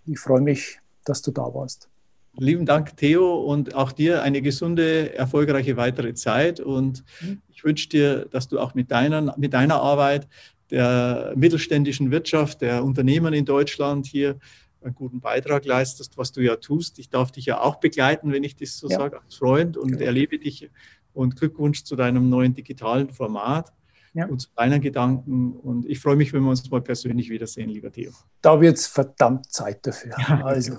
Ich 0.07 0.19
freue 0.19 0.41
mich, 0.41 0.79
dass 1.05 1.23
du 1.23 1.31
da 1.31 1.43
warst. 1.43 1.89
lieben 2.37 2.67
Dank, 2.67 2.97
Theo, 2.97 3.41
und 3.41 3.75
auch 3.75 3.93
dir 3.93 4.23
eine 4.23 4.41
gesunde, 4.41 5.15
erfolgreiche 5.15 5.77
weitere 5.77 6.15
Zeit. 6.15 6.61
Und 6.61 7.05
mhm. 7.21 7.43
ich 7.49 7.65
wünsche 7.65 7.89
dir, 7.89 8.27
dass 8.31 8.49
du 8.49 8.59
auch 8.59 8.75
mit 8.75 8.91
deiner, 8.91 9.35
mit 9.37 9.53
deiner 9.55 9.83
Arbeit 9.83 10.29
der 10.71 11.33
mittelständischen 11.35 12.11
Wirtschaft, 12.11 12.61
der 12.61 12.85
Unternehmen 12.85 13.35
in 13.35 13.45
Deutschland 13.45 14.07
hier 14.07 14.39
einen 14.83 14.95
guten 14.95 15.21
Beitrag 15.21 15.65
leistest, 15.65 16.17
was 16.17 16.33
du 16.33 16.41
ja 16.41 16.57
tust. 16.57 16.99
Ich 16.99 17.11
darf 17.11 17.33
dich 17.33 17.47
ja 17.47 17.61
auch 17.61 17.77
begleiten, 17.77 18.33
wenn 18.33 18.45
ich 18.45 18.57
das 18.57 18.79
so 18.79 18.89
ja. 18.89 18.99
sage, 18.99 19.21
als 19.21 19.35
Freund 19.35 19.77
und 19.77 19.93
genau. 19.93 20.05
erlebe 20.05 20.39
dich. 20.39 20.71
Und 21.15 21.37
Glückwunsch 21.37 21.83
zu 21.83 21.97
deinem 21.97 22.29
neuen 22.29 22.55
digitalen 22.55 23.11
Format 23.11 23.73
ja. 24.15 24.27
und 24.27 24.41
zu 24.41 24.49
deinen 24.57 24.81
Gedanken. 24.81 25.53
Und 25.53 25.87
ich 25.87 26.01
freue 26.01 26.17
mich, 26.17 26.33
wenn 26.33 26.43
wir 26.43 26.51
uns 26.51 26.69
mal 26.71 26.81
persönlich 26.81 27.31
wiedersehen, 27.31 27.71
lieber 27.71 27.91
Theo. 27.91 28.11
Da 28.43 28.61
wird 28.61 28.77
es 28.77 28.87
verdammt 28.87 29.53
Zeit 29.53 29.87
dafür. 29.87 30.15
Ja, 30.19 30.45
also 30.45 30.77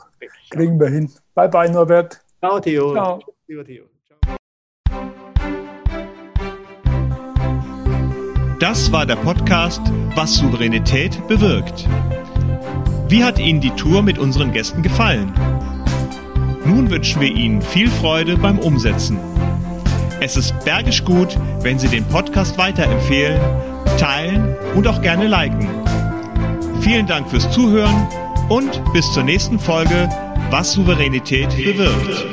kriegen 0.49 0.80
wir 0.80 0.88
hin. 0.88 1.09
Bye 1.36 1.49
bye, 1.49 1.69
Norbert. 1.69 2.21
Ciao, 2.39 2.59
Theo. 2.59 2.93
Ciao. 2.93 3.19
Lieber 3.47 3.65
Theo. 3.65 3.86
Das 8.59 8.91
war 8.91 9.05
der 9.05 9.15
Podcast 9.15 9.82
Was 10.15 10.36
Souveränität 10.36 11.25
bewirkt. 11.30 11.88
Wie 13.07 13.23
hat 13.23 13.39
Ihnen 13.39 13.61
die 13.61 13.71
Tour 13.71 14.03
mit 14.03 14.17
unseren 14.17 14.51
Gästen 14.51 14.82
gefallen? 14.82 15.34
Nun 16.65 16.89
wünschen 16.89 17.21
wir 17.21 17.30
Ihnen 17.30 17.61
viel 17.61 17.89
Freude 17.89 18.38
beim 18.38 18.59
Umsetzen. 18.59 19.17
Es 20.22 20.36
ist 20.36 20.53
bergisch 20.65 21.03
gut, 21.05 21.38
wenn 21.61 21.80
Sie 21.80 21.88
den 21.88 22.05
Podcast 22.05 22.57
weiterempfehlen, 22.57 23.39
teilen 23.97 24.55
und 24.76 24.86
auch 24.88 25.01
gerne 25.01 25.28
liken. 25.28 25.67
Vielen 26.82 27.07
Dank 27.07 27.30
fürs 27.30 27.49
Zuhören 27.51 28.07
und 28.49 28.82
bis 28.93 29.11
zur 29.13 29.24
nächsten 29.24 29.59
Folge, 29.59 30.09
was 30.49 30.74
Souveränität 30.74 31.49
bewirkt. 31.55 32.26